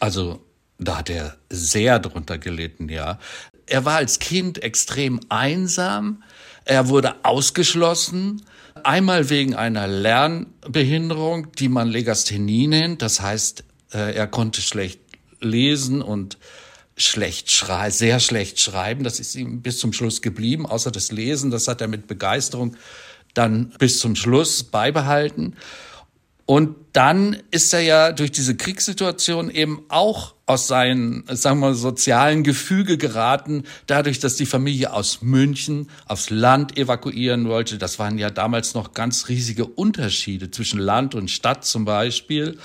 Also 0.00 0.40
da 0.78 0.98
hat 0.98 1.10
er 1.10 1.36
sehr 1.50 1.98
drunter 1.98 2.38
gelitten, 2.38 2.88
ja. 2.88 3.18
Er 3.66 3.84
war 3.84 3.96
als 3.96 4.18
Kind 4.18 4.62
extrem 4.62 5.20
einsam. 5.28 6.22
Er 6.64 6.88
wurde 6.88 7.24
ausgeschlossen. 7.24 8.42
Einmal 8.84 9.30
wegen 9.30 9.54
einer 9.54 9.86
Lernbehinderung, 9.86 11.52
die 11.52 11.68
man 11.68 11.88
Legasthenie 11.88 12.66
nennt. 12.66 13.02
Das 13.02 13.20
heißt, 13.20 13.64
äh, 13.92 14.14
er 14.14 14.26
konnte 14.26 14.60
schlecht 14.60 15.00
lesen 15.40 16.02
und 16.02 16.38
schlecht 16.96 17.50
schreiben, 17.50 17.92
sehr 17.92 18.20
schlecht 18.20 18.60
schreiben. 18.60 19.04
Das 19.04 19.20
ist 19.20 19.34
ihm 19.34 19.62
bis 19.62 19.78
zum 19.78 19.92
Schluss 19.92 20.22
geblieben. 20.22 20.66
Außer 20.66 20.90
das 20.90 21.12
Lesen, 21.12 21.50
das 21.50 21.68
hat 21.68 21.80
er 21.80 21.88
mit 21.88 22.06
Begeisterung 22.06 22.76
dann 23.34 23.72
bis 23.78 23.98
zum 23.98 24.16
Schluss 24.16 24.62
beibehalten. 24.62 25.56
Und 26.44 26.74
dann 26.92 27.38
ist 27.50 27.72
er 27.72 27.80
ja 27.80 28.12
durch 28.12 28.32
diese 28.32 28.56
Kriegssituation 28.56 29.48
eben 29.48 29.84
auch 29.88 30.34
aus 30.44 30.68
seinen, 30.68 31.24
sagen 31.28 31.60
wir 31.60 31.74
sozialen 31.74 32.42
Gefüge 32.42 32.98
geraten, 32.98 33.62
dadurch, 33.86 34.18
dass 34.18 34.36
die 34.36 34.44
Familie 34.44 34.92
aus 34.92 35.22
München 35.22 35.88
aufs 36.06 36.30
Land 36.30 36.76
evakuieren 36.76 37.48
wollte. 37.48 37.78
Das 37.78 37.98
waren 37.98 38.18
ja 38.18 38.28
damals 38.28 38.74
noch 38.74 38.92
ganz 38.92 39.28
riesige 39.28 39.64
Unterschiede 39.64 40.50
zwischen 40.50 40.80
Land 40.80 41.14
und 41.14 41.30
Stadt 41.30 41.64
zum 41.64 41.84
Beispiel. 41.84 42.58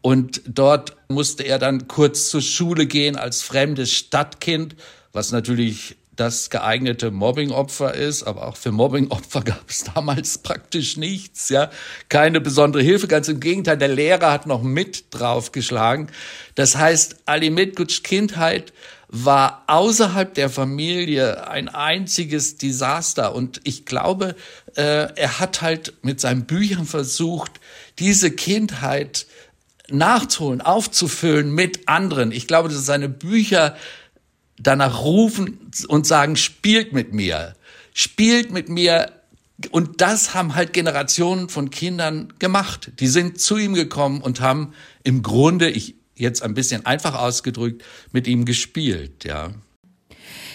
Und 0.00 0.42
dort 0.46 0.96
musste 1.08 1.44
er 1.44 1.58
dann 1.58 1.86
kurz 1.86 2.30
zur 2.30 2.40
Schule 2.40 2.86
gehen 2.86 3.16
als 3.16 3.42
fremdes 3.42 3.92
Stadtkind, 3.92 4.74
was 5.12 5.32
natürlich 5.32 5.96
das 6.18 6.50
geeignete 6.50 7.12
Mobbingopfer 7.12 7.94
ist, 7.94 8.24
aber 8.24 8.48
auch 8.48 8.56
für 8.56 8.72
Mobbingopfer 8.72 9.40
gab 9.44 9.70
es 9.70 9.84
damals 9.94 10.38
praktisch 10.38 10.96
nichts, 10.96 11.48
ja, 11.48 11.70
keine 12.08 12.40
besondere 12.40 12.82
Hilfe, 12.82 13.06
ganz 13.06 13.28
im 13.28 13.38
Gegenteil, 13.38 13.78
der 13.78 13.88
Lehrer 13.88 14.32
hat 14.32 14.46
noch 14.46 14.62
mit 14.62 15.06
draufgeschlagen. 15.10 16.08
Das 16.56 16.76
heißt, 16.76 17.16
Ali 17.26 17.50
Mitgutsch 17.50 18.02
Kindheit 18.02 18.72
war 19.06 19.62
außerhalb 19.68 20.34
der 20.34 20.50
Familie 20.50 21.48
ein 21.48 21.68
einziges 21.68 22.58
Desaster 22.58 23.34
und 23.34 23.60
ich 23.62 23.86
glaube, 23.86 24.34
äh, 24.74 25.14
er 25.14 25.38
hat 25.38 25.62
halt 25.62 25.94
mit 26.02 26.20
seinen 26.20 26.46
Büchern 26.46 26.84
versucht, 26.84 27.52
diese 27.98 28.32
Kindheit 28.32 29.26
nachzuholen, 29.88 30.60
aufzufüllen 30.60 31.50
mit 31.54 31.88
anderen. 31.88 32.32
Ich 32.32 32.46
glaube, 32.46 32.68
dass 32.68 32.84
seine 32.84 33.08
Bücher 33.08 33.76
danach 34.58 35.02
rufen 35.02 35.70
und 35.88 36.06
sagen, 36.06 36.36
spielt 36.36 36.92
mit 36.92 37.12
mir, 37.12 37.54
spielt 37.94 38.52
mit 38.52 38.68
mir. 38.68 39.12
Und 39.70 40.00
das 40.00 40.34
haben 40.34 40.54
halt 40.54 40.72
Generationen 40.72 41.48
von 41.48 41.70
Kindern 41.70 42.32
gemacht. 42.38 42.92
Die 43.00 43.08
sind 43.08 43.40
zu 43.40 43.56
ihm 43.56 43.74
gekommen 43.74 44.20
und 44.20 44.40
haben 44.40 44.72
im 45.02 45.22
Grunde, 45.22 45.70
ich 45.70 45.96
jetzt 46.14 46.42
ein 46.42 46.54
bisschen 46.54 46.86
einfach 46.86 47.14
ausgedrückt, 47.14 47.84
mit 48.12 48.26
ihm 48.26 48.44
gespielt, 48.44 49.24
ja. 49.24 49.50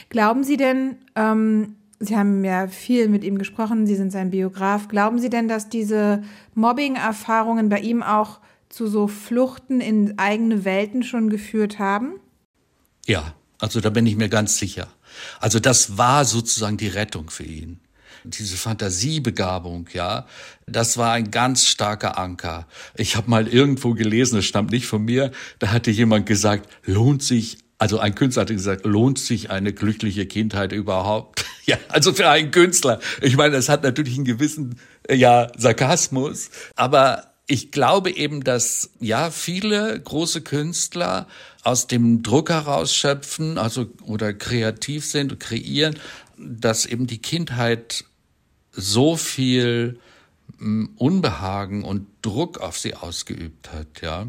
Glauben 0.09 0.43
Sie 0.43 0.57
denn, 0.57 0.97
ähm, 1.15 1.75
Sie 1.99 2.17
haben 2.17 2.43
ja 2.43 2.67
viel 2.67 3.07
mit 3.07 3.23
ihm 3.23 3.37
gesprochen, 3.37 3.87
Sie 3.87 3.95
sind 3.95 4.11
sein 4.11 4.29
Biograf. 4.29 4.89
Glauben 4.89 5.19
Sie 5.19 5.29
denn, 5.29 5.47
dass 5.47 5.69
diese 5.69 6.21
Mobbing-Erfahrungen 6.53 7.69
bei 7.69 7.79
ihm 7.79 8.03
auch 8.03 8.39
zu 8.67 8.87
so 8.87 9.07
Fluchten 9.07 9.79
in 9.79 10.19
eigene 10.19 10.65
Welten 10.65 11.03
schon 11.03 11.29
geführt 11.29 11.79
haben? 11.79 12.19
Ja, 13.05 13.33
also 13.63 13.79
da 13.79 13.89
bin 13.89 14.05
ich 14.05 14.17
mir 14.17 14.27
ganz 14.27 14.57
sicher. 14.57 14.89
Also 15.39 15.57
das 15.57 15.97
war 15.97 16.25
sozusagen 16.25 16.75
die 16.75 16.89
Rettung 16.89 17.29
für 17.29 17.45
ihn. 17.45 17.79
Diese 18.25 18.57
Fantasiebegabung, 18.57 19.87
ja, 19.93 20.27
das 20.67 20.97
war 20.97 21.13
ein 21.13 21.31
ganz 21.31 21.65
starker 21.65 22.17
Anker. 22.17 22.67
Ich 22.97 23.15
habe 23.15 23.29
mal 23.29 23.47
irgendwo 23.47 23.93
gelesen, 23.93 24.39
es 24.39 24.45
stammt 24.45 24.71
nicht 24.71 24.85
von 24.85 25.05
mir, 25.05 25.31
da 25.59 25.71
hatte 25.71 25.91
jemand 25.91 26.25
gesagt, 26.25 26.69
lohnt 26.85 27.23
sich 27.23 27.57
also 27.79 27.99
ein 27.99 28.15
Künstler 28.15 28.41
hatte 28.41 28.53
gesagt, 28.53 28.85
lohnt 28.85 29.17
sich 29.19 29.49
eine 29.49 29.73
glückliche 29.73 30.25
Kindheit 30.25 30.73
überhaupt? 30.73 31.45
ja, 31.65 31.77
also 31.87 32.13
für 32.13 32.29
einen 32.29 32.51
Künstler. 32.51 32.99
Ich 33.21 33.37
meine, 33.37 33.55
das 33.55 33.69
hat 33.69 33.83
natürlich 33.83 34.15
einen 34.15 34.25
gewissen, 34.25 34.79
äh, 35.07 35.15
ja, 35.15 35.51
Sarkasmus, 35.57 36.49
aber 36.75 37.33
ich 37.47 37.71
glaube 37.71 38.11
eben, 38.11 38.43
dass 38.43 38.91
ja 38.99 39.31
viele 39.31 39.99
große 39.99 40.41
Künstler 40.41 41.27
aus 41.63 41.87
dem 41.87 42.23
Druck 42.23 42.49
herausschöpfen, 42.49 43.57
also 43.57 43.87
oder 44.03 44.33
kreativ 44.33 45.05
sind, 45.05 45.39
kreieren, 45.39 45.97
dass 46.37 46.85
eben 46.85 47.07
die 47.07 47.21
Kindheit 47.21 48.05
so 48.71 49.15
viel 49.15 49.99
hm, 50.59 50.91
Unbehagen 50.97 51.83
und 51.83 52.07
Druck 52.21 52.59
auf 52.59 52.77
sie 52.77 52.95
ausgeübt 52.95 53.71
hat, 53.71 54.01
ja. 54.01 54.27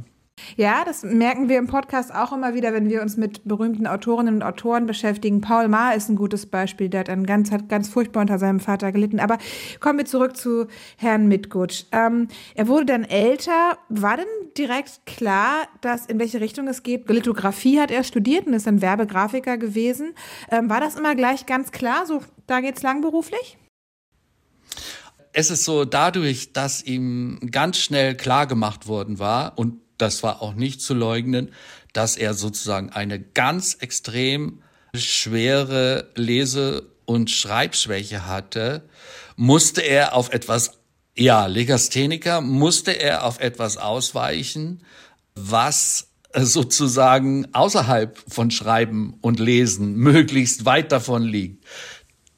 Ja, 0.57 0.85
das 0.85 1.03
merken 1.03 1.49
wir 1.49 1.59
im 1.59 1.67
Podcast 1.67 2.15
auch 2.15 2.33
immer 2.33 2.55
wieder, 2.55 2.73
wenn 2.73 2.89
wir 2.89 3.03
uns 3.03 3.17
mit 3.17 3.45
berühmten 3.45 3.87
Autorinnen 3.87 4.37
und 4.37 4.43
Autoren 4.43 4.87
beschäftigen. 4.87 5.41
Paul 5.41 5.69
Maar 5.69 5.95
ist 5.95 6.09
ein 6.09 6.17
gutes 6.17 6.47
Beispiel, 6.47 6.89
der 6.89 7.01
hat, 7.01 7.09
einen 7.09 7.27
ganz, 7.27 7.51
hat 7.51 7.69
ganz 7.69 7.89
furchtbar 7.89 8.21
unter 8.21 8.39
seinem 8.39 8.61
Vater 8.61 8.93
gelitten. 8.93 9.21
Aber 9.21 9.39
kommen 9.81 9.99
wir 9.99 10.07
zurück 10.07 10.37
zu 10.37 10.67
Herrn 10.97 11.27
Mitgutsch. 11.29 11.85
Ähm, 11.93 12.29
er 12.55 12.69
wurde 12.69 12.87
dann 12.87 13.05
älter. 13.05 13.79
War 13.89 14.17
denn 14.17 14.27
direkt 14.57 15.07
klar, 15.07 15.69
dass 15.81 16.07
in 16.07 16.19
welche 16.19 16.41
Richtung 16.41 16.69
es 16.69 16.83
geht? 16.83 17.09
Lithografie 17.09 17.81
hat 17.81 17.91
er 17.91 18.05
studiert 18.05 18.47
und 18.47 18.55
ist 18.55 18.67
dann 18.67 18.83
Werbegrafiker 18.83 19.59
gewesen. 19.59 20.15
Ähm, 20.51 20.69
war 20.71 20.81
das 20.81 20.97
immer 20.97 21.15
gleich 21.15 21.47
ganz 21.47 21.73
klar? 21.73 22.07
So, 22.07 22.21
da 22.47 22.61
geht's 22.61 22.83
lang 22.83 23.01
beruflich? 23.01 23.59
Es 25.33 25.51
ist 25.51 25.65
so 25.65 25.85
dadurch, 25.85 26.53
dass 26.53 26.83
ihm 26.83 27.41
ganz 27.51 27.79
schnell 27.79 28.17
klar 28.17 28.47
gemacht 28.47 28.87
worden 28.87 29.19
war 29.19 29.59
und 29.59 29.81
das 29.99 30.23
war 30.23 30.43
auch 30.43 30.55
nicht 30.55 30.81
zu 30.81 30.95
leugnen, 30.95 31.53
dass 31.93 32.17
er 32.17 32.35
sozusagen 32.35 32.91
eine 32.91 33.21
ganz 33.21 33.75
extrem 33.75 34.63
schwere 34.95 36.11
Lese- 36.15 36.91
und 37.05 37.31
Schreibschwäche 37.31 38.27
hatte, 38.27 38.89
musste 39.37 39.81
er 39.81 40.15
auf 40.15 40.33
etwas, 40.33 40.79
ja, 41.17 41.47
Legastheniker, 41.47 42.41
musste 42.41 42.93
er 42.93 43.25
auf 43.25 43.41
etwas 43.41 43.77
ausweichen, 43.77 44.83
was 45.35 46.09
sozusagen 46.37 47.53
außerhalb 47.55 48.19
von 48.29 48.51
Schreiben 48.51 49.17
und 49.21 49.39
Lesen 49.39 49.95
möglichst 49.97 50.65
weit 50.65 50.91
davon 50.91 51.23
liegt. 51.23 51.65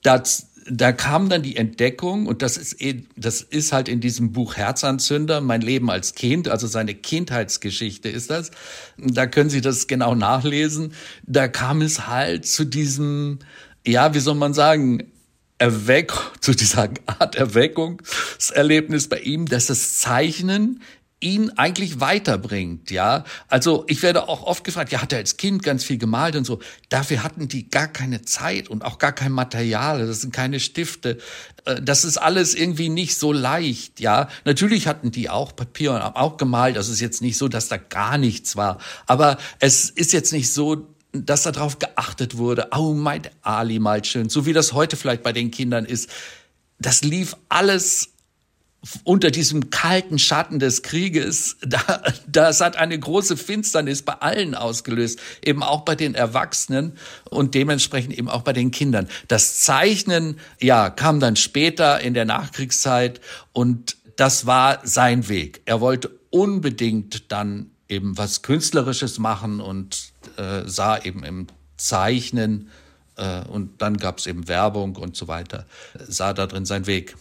Das, 0.03 0.46
da 0.69 0.93
kam 0.93 1.29
dann 1.29 1.43
die 1.43 1.57
Entdeckung, 1.57 2.27
und 2.27 2.43
das 2.43 2.57
ist, 2.57 2.81
eh, 2.81 3.05
das 3.17 3.41
ist 3.41 3.73
halt 3.73 3.89
in 3.89 4.01
diesem 4.01 4.33
Buch 4.33 4.57
Herzanzünder, 4.57 5.41
mein 5.41 5.61
Leben 5.61 5.91
als 5.91 6.15
Kind, 6.15 6.49
also 6.49 6.67
seine 6.67 6.95
Kindheitsgeschichte 6.95 8.09
ist 8.09 8.31
das. 8.31 8.51
Da 8.97 9.27
können 9.27 9.51
Sie 9.51 9.61
das 9.61 9.87
genau 9.87 10.15
nachlesen. 10.15 10.93
Da 11.25 11.49
kam 11.49 11.83
es 11.83 12.07
halt 12.07 12.47
zu 12.47 12.65
diesem, 12.65 13.39
ja, 13.87 14.15
wie 14.15 14.21
soll 14.21 14.35
man 14.35 14.55
sagen, 14.55 15.05
Erweck, 15.59 16.13
zu 16.41 16.53
dieser 16.53 16.91
Art 17.07 17.37
Erweckungserlebnis 17.37 19.09
bei 19.09 19.21
ihm, 19.21 19.47
dass 19.47 19.67
das 19.67 19.99
Zeichnen 19.99 20.83
ihn 21.21 21.51
eigentlich 21.57 22.01
weiterbringt, 22.01 22.91
ja. 22.91 23.25
Also 23.49 23.85
ich 23.89 24.03
werde 24.03 24.29
auch 24.29 24.43
oft 24.43 24.65
gefragt, 24.65 24.93
ja, 24.93 25.01
hat 25.01 25.13
er 25.13 25.19
als 25.19 25.39
Kind 25.39 25.63
ganz 25.63 25.83
viel 25.83 25.97
gemalt 25.97 26.37
und 26.37 26.45
so. 26.45 26.61
Dafür 26.91 27.23
hatten 27.23 27.49
die 27.49 27.71
gar 27.71 27.89
keine 27.89 28.23
Zeit 28.23 28.69
und 28.69 28.85
auch 28.85 28.99
gar 28.99 29.13
kein 29.13 29.33
Material. 29.33 30.07
Das 30.07 30.21
sind 30.21 30.35
keine 30.35 30.61
Stifte. 30.61 31.17
Äh, 31.65 31.81
das 31.81 32.05
ist 32.05 32.19
alles 32.19 32.55
irgendwie 32.55 32.91
nicht 32.91 33.19
so 33.19 33.33
leicht, 33.33 33.99
ja. 34.01 34.29
Natürlich 34.45 34.87
hatten 34.87 35.11
die 35.11 35.31
auch 35.31 35.57
Papier 35.57 35.93
und 35.93 36.03
auch 36.03 36.37
gemalt. 36.37 36.77
Das 36.77 36.89
ist 36.89 37.01
jetzt 37.01 37.23
nicht 37.23 37.39
so, 37.39 37.49
dass 37.49 37.69
da 37.69 37.79
gar 37.79 38.19
nichts 38.19 38.57
war. 38.57 38.79
Aber 39.07 39.39
es 39.59 39.89
ist 39.89 40.13
jetzt 40.13 40.35
nicht 40.35 40.53
so, 40.53 40.87
dass 41.13 41.45
darauf 41.45 41.79
geachtet 41.79 42.37
wurde. 42.37 42.69
Oh, 42.77 42.93
mein 42.93 43.23
Ali 43.41 43.79
malt 43.79 44.07
schön. 44.07 44.29
So 44.29 44.45
wie 44.45 44.53
das 44.53 44.75
heute 44.75 44.97
vielleicht 44.97 45.23
bei 45.23 45.33
den 45.33 45.51
Kindern 45.51 45.87
ist. 45.87 46.11
Das 46.79 47.03
lief 47.03 47.37
alles 47.49 48.11
unter 49.05 49.31
diesem 49.31 49.71
kalten 49.71 50.19
Schatten 50.19 50.59
des 50.59 50.83
Krieges, 50.83 51.57
da, 51.67 52.03
das 52.27 52.61
hat 52.61 52.77
eine 52.77 52.99
große 52.99 53.37
Finsternis 53.37 54.03
bei 54.03 54.15
allen 54.15 54.55
ausgelöst, 54.55 55.21
eben 55.45 55.63
auch 55.63 55.83
bei 55.83 55.95
den 55.95 56.15
Erwachsenen 56.15 56.93
und 57.31 57.55
dementsprechend 57.55 58.17
eben 58.17 58.29
auch 58.29 58.43
bei 58.43 58.53
den 58.53 58.71
Kindern. 58.71 59.09
Das 59.29 59.61
Zeichnen, 59.61 60.39
ja, 60.61 60.91
kam 60.91 61.21
dann 61.21 61.37
später 61.37 62.01
in 62.01 62.15
der 62.15 62.25
Nachkriegszeit 62.25 63.21
und 63.53 63.97
das 64.17 64.47
war 64.47 64.81
sein 64.85 65.29
Weg. 65.29 65.61
Er 65.67 65.81
wollte 65.81 66.11
unbedingt 66.31 67.31
dann 67.31 67.71
eben 67.89 68.19
was 68.19 68.43
Künstlerisches 68.43 69.19
machen 69.19 69.61
und 69.61 70.13
äh, 70.37 70.63
sah 70.67 70.99
eben 70.99 71.23
im 71.23 71.47
Zeichnen 71.77 72.71
äh, 73.17 73.43
und 73.43 73.81
dann 73.83 73.97
gab 73.97 74.19
es 74.19 74.27
eben 74.27 74.49
Werbung 74.49 74.97
und 74.97 75.17
so 75.17 75.29
weiter, 75.29 75.67
sah 76.09 76.33
da 76.33 76.47
drin 76.47 76.65
seinen 76.65 76.87
Weg. 76.87 77.17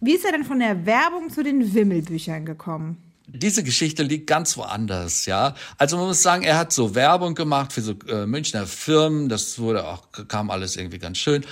Wie 0.00 0.14
ist 0.14 0.24
er 0.24 0.32
denn 0.32 0.44
von 0.44 0.58
der 0.58 0.86
Werbung 0.86 1.30
zu 1.30 1.42
den 1.42 1.74
Wimmelbüchern 1.74 2.44
gekommen? 2.44 3.02
Diese 3.28 3.64
Geschichte 3.64 4.02
liegt 4.02 4.28
ganz 4.28 4.56
woanders, 4.56 5.26
ja. 5.26 5.54
Also 5.78 5.96
man 5.96 6.06
muss 6.06 6.22
sagen, 6.22 6.44
er 6.44 6.58
hat 6.58 6.72
so 6.72 6.94
Werbung 6.94 7.34
gemacht 7.34 7.72
für 7.72 7.82
so 7.82 7.94
äh, 8.08 8.24
Münchner 8.24 8.66
Firmen, 8.66 9.28
das 9.28 9.58
wurde 9.58 9.84
auch, 9.84 10.04
kam 10.28 10.50
alles 10.50 10.76
irgendwie 10.76 10.98
ganz 10.98 11.18
schön 11.18 11.44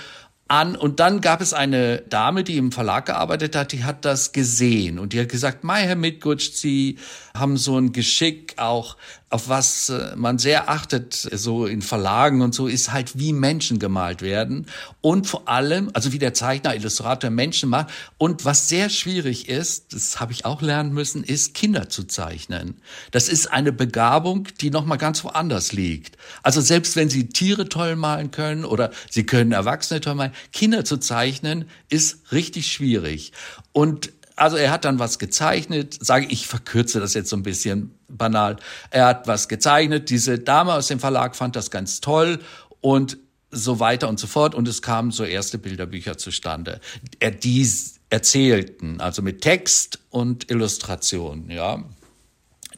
an. 0.47 0.75
Und 0.75 0.99
dann 0.99 1.21
gab 1.21 1.41
es 1.41 1.53
eine 1.53 1.99
Dame, 2.01 2.43
die 2.43 2.57
im 2.57 2.71
Verlag 2.71 3.07
gearbeitet 3.07 3.55
hat, 3.55 3.71
die 3.71 3.83
hat 3.83 4.05
das 4.05 4.31
gesehen 4.31 4.99
und 4.99 5.13
die 5.13 5.19
hat 5.19 5.29
gesagt, 5.29 5.63
Mai, 5.63 5.81
Herr 5.81 5.95
Mitgutsch, 5.95 6.51
Sie 6.53 6.97
haben 7.37 7.57
so 7.57 7.77
ein 7.77 7.91
Geschick 7.91 8.55
auch, 8.57 8.97
auf 9.29 9.49
was 9.49 9.89
äh, 9.89 10.15
man 10.15 10.37
sehr 10.37 10.69
achtet, 10.69 11.13
so 11.13 11.65
in 11.65 11.81
Verlagen 11.81 12.41
und 12.41 12.55
so, 12.55 12.67
ist 12.67 12.93
halt, 12.93 13.17
wie 13.19 13.33
Menschen 13.33 13.79
gemalt 13.79 14.21
werden 14.21 14.67
und 15.01 15.27
vor 15.27 15.49
allem, 15.49 15.89
also 15.93 16.13
wie 16.13 16.19
der 16.19 16.33
Zeichner, 16.33 16.75
Illustrator 16.75 17.29
Menschen 17.29 17.69
macht. 17.69 17.89
Und 18.17 18.45
was 18.45 18.69
sehr 18.69 18.89
schwierig 18.89 19.49
ist, 19.49 19.93
das 19.93 20.19
habe 20.19 20.31
ich 20.31 20.45
auch 20.45 20.61
lernen 20.61 20.93
müssen, 20.93 21.23
ist 21.23 21.53
Kinder 21.53 21.89
zu 21.89 22.05
zeichnen. 22.05 22.75
Das 23.11 23.27
ist 23.27 23.51
eine 23.51 23.71
Begabung, 23.71 24.47
die 24.61 24.69
nochmal 24.69 24.97
ganz 24.97 25.23
woanders 25.23 25.73
liegt. 25.73 26.17
Also 26.43 26.61
selbst 26.61 26.95
wenn 26.95 27.09
Sie 27.09 27.27
Tiere 27.27 27.67
toll 27.67 27.95
malen 27.95 28.31
können 28.31 28.63
oder 28.63 28.91
Sie 29.09 29.25
können 29.25 29.51
Erwachsene 29.51 30.01
toll 30.01 30.15
malen, 30.15 30.33
Kinder 30.53 30.85
zu 30.85 30.97
zeichnen 30.97 31.69
ist 31.89 32.31
richtig 32.31 32.71
schwierig. 32.71 33.33
Und 33.73 34.11
also 34.35 34.57
er 34.57 34.71
hat 34.71 34.85
dann 34.85 34.99
was 34.99 35.19
gezeichnet, 35.19 35.97
sage 35.99 36.27
ich 36.29 36.47
verkürze 36.47 36.99
das 36.99 37.13
jetzt 37.13 37.29
so 37.29 37.37
ein 37.37 37.43
bisschen 37.43 37.97
banal. 38.07 38.57
Er 38.89 39.05
hat 39.07 39.27
was 39.27 39.47
gezeichnet, 39.47 40.09
diese 40.09 40.39
Dame 40.39 40.73
aus 40.73 40.87
dem 40.87 40.99
Verlag 40.99 41.35
fand 41.35 41.55
das 41.55 41.71
ganz 41.71 42.01
toll 42.01 42.39
und 42.81 43.17
so 43.51 43.79
weiter 43.79 44.09
und 44.09 44.19
so 44.19 44.27
fort 44.27 44.53
und 44.53 44.67
es 44.67 44.81
kamen 44.81 45.11
so 45.11 45.23
erste 45.23 45.57
Bilderbücher 45.57 46.17
zustande. 46.17 46.81
Er 47.19 47.31
die 47.31 47.67
erzählten, 48.09 48.99
also 49.01 49.21
mit 49.21 49.41
Text 49.41 49.99
und 50.09 50.51
Illustration, 50.51 51.49
ja. 51.49 51.83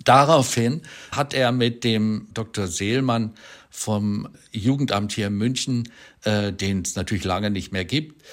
Daraufhin 0.03 0.83
hat 1.11 1.33
er 1.33 1.51
mit 1.51 1.83
dem 1.83 2.27
Dr. 2.33 2.67
Seelmann 2.67 3.33
vom 3.69 4.29
Jugendamt 4.51 5.11
hier 5.11 5.27
in 5.27 5.33
München, 5.33 5.91
äh, 6.23 6.53
den 6.53 6.81
es 6.81 6.95
natürlich 6.95 7.23
lange 7.23 7.49
nicht 7.49 7.71
mehr 7.71 7.85
gibt, 7.85 8.23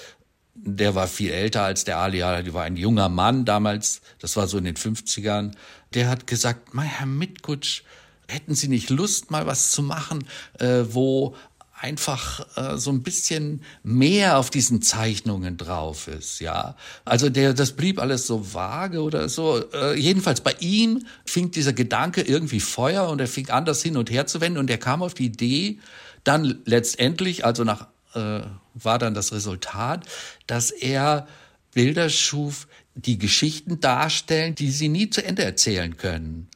der 0.55 0.95
war 0.95 1.07
viel 1.07 1.31
älter 1.31 1.63
als 1.63 1.83
der 1.83 1.97
Ali, 1.97 2.19
der 2.19 2.53
war 2.53 2.63
ein 2.63 2.77
junger 2.77 3.09
Mann 3.09 3.45
damals, 3.45 4.01
das 4.19 4.35
war 4.37 4.47
so 4.47 4.57
in 4.57 4.63
den 4.63 4.75
50ern. 4.75 5.51
Der 5.93 6.09
hat 6.09 6.27
gesagt, 6.27 6.73
mein 6.73 6.87
Herr 6.87 7.05
Mitgutsch, 7.05 7.83
hätten 8.27 8.55
Sie 8.55 8.69
nicht 8.69 8.89
Lust, 8.89 9.29
mal 9.29 9.45
was 9.45 9.71
zu 9.71 9.83
machen, 9.83 10.25
äh, 10.59 10.83
wo 10.89 11.35
einfach 11.79 12.45
äh, 12.55 12.77
so 12.77 12.89
ein 12.89 13.03
bisschen 13.03 13.61
mehr 13.83 14.37
auf 14.37 14.49
diesen 14.49 14.81
Zeichnungen 14.81 15.57
drauf 15.57 16.07
ist, 16.07 16.39
ja. 16.39 16.75
Also 17.03 17.29
der, 17.29 17.53
das 17.53 17.73
blieb 17.73 17.99
alles 17.99 18.25
so 18.25 18.53
vage 18.53 19.01
oder 19.01 19.27
so. 19.27 19.61
Äh, 19.73 19.99
jedenfalls 19.99 20.41
bei 20.41 20.55
ihm 20.59 21.05
fing 21.25 21.51
dieser 21.51 21.73
Gedanke 21.73 22.21
irgendwie 22.21 22.61
Feuer 22.61 23.09
und 23.09 23.19
er 23.19 23.27
fing 23.27 23.49
an, 23.49 23.65
das 23.65 23.83
hin 23.83 23.97
und 23.97 24.09
her 24.09 24.25
zu 24.25 24.41
wenden 24.41 24.57
und 24.57 24.69
er 24.69 24.77
kam 24.77 25.03
auf 25.03 25.13
die 25.13 25.25
Idee, 25.25 25.79
dann 26.23 26.61
letztendlich, 26.65 27.45
also 27.45 27.63
nach 27.65 27.87
äh, 28.13 28.41
war 28.75 28.99
dann 28.99 29.13
das 29.13 29.31
Resultat, 29.31 30.05
dass 30.47 30.69
er 30.71 31.27
Bilder 31.73 32.09
schuf, 32.09 32.67
die 32.93 33.17
Geschichten 33.17 33.79
darstellen, 33.79 34.55
die 34.55 34.71
sie 34.71 34.87
nie 34.87 35.09
zu 35.09 35.23
Ende 35.23 35.43
erzählen 35.43 35.97
können. 35.97 36.49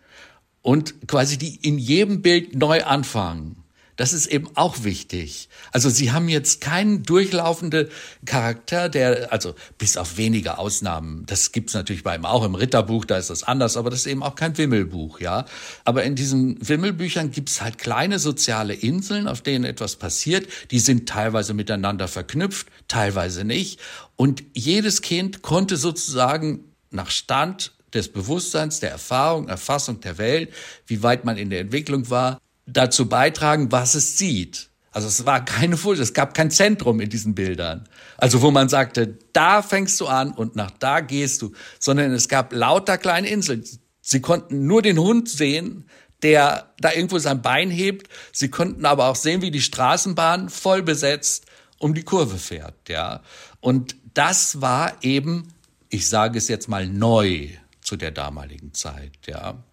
Und 0.62 1.08
quasi 1.08 1.38
die 1.38 1.56
in 1.56 1.78
jedem 1.78 2.22
Bild 2.22 2.56
neu 2.56 2.84
anfangen. 2.84 3.59
Das 4.00 4.14
ist 4.14 4.28
eben 4.28 4.48
auch 4.56 4.86
wichtig. 4.86 5.50
Also 5.74 5.90
sie 5.90 6.14
haben 6.14 6.30
jetzt 6.30 6.62
keinen 6.62 7.04
durchlaufenden 7.04 7.90
Charakter, 8.26 8.88
der, 8.88 9.34
also 9.34 9.56
bis 9.78 9.98
auf 9.98 10.16
wenige 10.16 10.58
Ausnahmen, 10.58 11.26
das 11.26 11.52
gibt's 11.52 11.74
natürlich 11.74 12.04
bei 12.04 12.16
ihm 12.16 12.24
auch 12.24 12.46
im 12.46 12.56
Ritterbuch, 12.56 13.04
da 13.04 13.18
ist 13.18 13.30
das 13.30 13.44
anders, 13.44 13.76
aber 13.76 13.90
das 13.90 14.00
ist 14.00 14.06
eben 14.06 14.24
auch 14.24 14.36
kein 14.36 14.58
Wimmelbuch, 14.58 15.20
ja. 15.20 15.44
Aber 15.84 16.06
in 16.06 16.16
diesen 16.16 16.66
Wimmelbüchern 16.66 17.32
gibt's 17.32 17.62
halt 17.62 17.78
kleine 17.78 18.20
soziale 18.20 18.74
Inseln, 18.74 19.28
auf 19.28 19.42
denen 19.42 19.66
etwas 19.66 19.98
passiert. 19.98 20.48
Die 20.72 20.80
sind 20.80 21.10
teilweise 21.10 21.54
miteinander 21.54 22.08
verknüpft, 22.08 22.68
teilweise 22.88 23.44
nicht. 23.44 23.82
Und 24.16 24.46
jedes 24.54 25.02
Kind 25.02 25.42
konnte 25.42 25.76
sozusagen 25.76 26.64
nach 26.90 27.12
Stand 27.12 27.74
des 27.94 28.08
Bewusstseins, 28.08 28.80
der 28.80 28.92
Erfahrung, 28.92 29.50
Erfassung 29.50 30.00
der 30.00 30.18
Welt, 30.18 30.54
wie 30.88 31.04
weit 31.04 31.26
man 31.26 31.36
in 31.36 31.50
der 31.50 31.60
Entwicklung 31.60 32.10
war, 32.10 32.40
dazu 32.72 33.10
beitragen, 33.10 33.72
was 33.72 33.96
es 33.96 34.18
sieht. 34.18 34.70
Also 34.92 35.08
es 35.08 35.26
war 35.26 35.46
keine 35.46 35.78
Folie, 35.78 36.02
es 36.02 36.14
gab 36.14 36.34
kein 36.34 36.52
Zentrum 36.52 37.00
in 37.00 37.10
diesen 37.10 37.36
Bildern. 37.36 37.88
Also 38.18 38.42
wo 38.42 38.52
man 38.52 38.70
sagte, 38.70 39.18
da 39.34 39.62
fängst 39.62 40.00
du 40.02 40.08
an 40.08 40.32
und 40.32 40.56
nach 40.56 40.72
da 40.72 41.00
gehst 41.00 41.42
du, 41.42 41.54
sondern 41.80 42.12
es 42.12 42.28
gab 42.28 42.54
lauter 42.54 42.98
kleine 42.98 43.30
Inseln. 43.30 43.64
Sie 44.02 44.22
konnten 44.22 44.66
nur 44.66 44.82
den 44.82 44.98
Hund 44.98 45.30
sehen, 45.30 45.86
der 46.24 46.74
da 46.80 46.92
irgendwo 46.92 47.20
sein 47.20 47.42
Bein 47.42 47.70
hebt. 47.70 48.10
Sie 48.34 48.50
konnten 48.50 48.86
aber 48.86 49.08
auch 49.08 49.16
sehen, 49.16 49.42
wie 49.42 49.52
die 49.52 49.62
Straßenbahn 49.62 50.50
voll 50.50 50.82
besetzt 50.82 51.46
um 51.80 51.94
die 51.94 52.04
Kurve 52.04 52.38
fährt, 52.38 52.90
ja. 52.90 53.22
Und 53.62 53.96
das 54.14 54.62
war 54.62 55.02
eben, 55.02 55.54
ich 55.90 56.08
sage 56.08 56.38
es 56.38 56.48
jetzt 56.50 56.68
mal 56.68 56.88
neu 56.88 57.50
zu 57.82 57.96
der 57.96 58.12
damaligen 58.12 58.74
Zeit, 58.74 59.14
ja. 59.28 59.64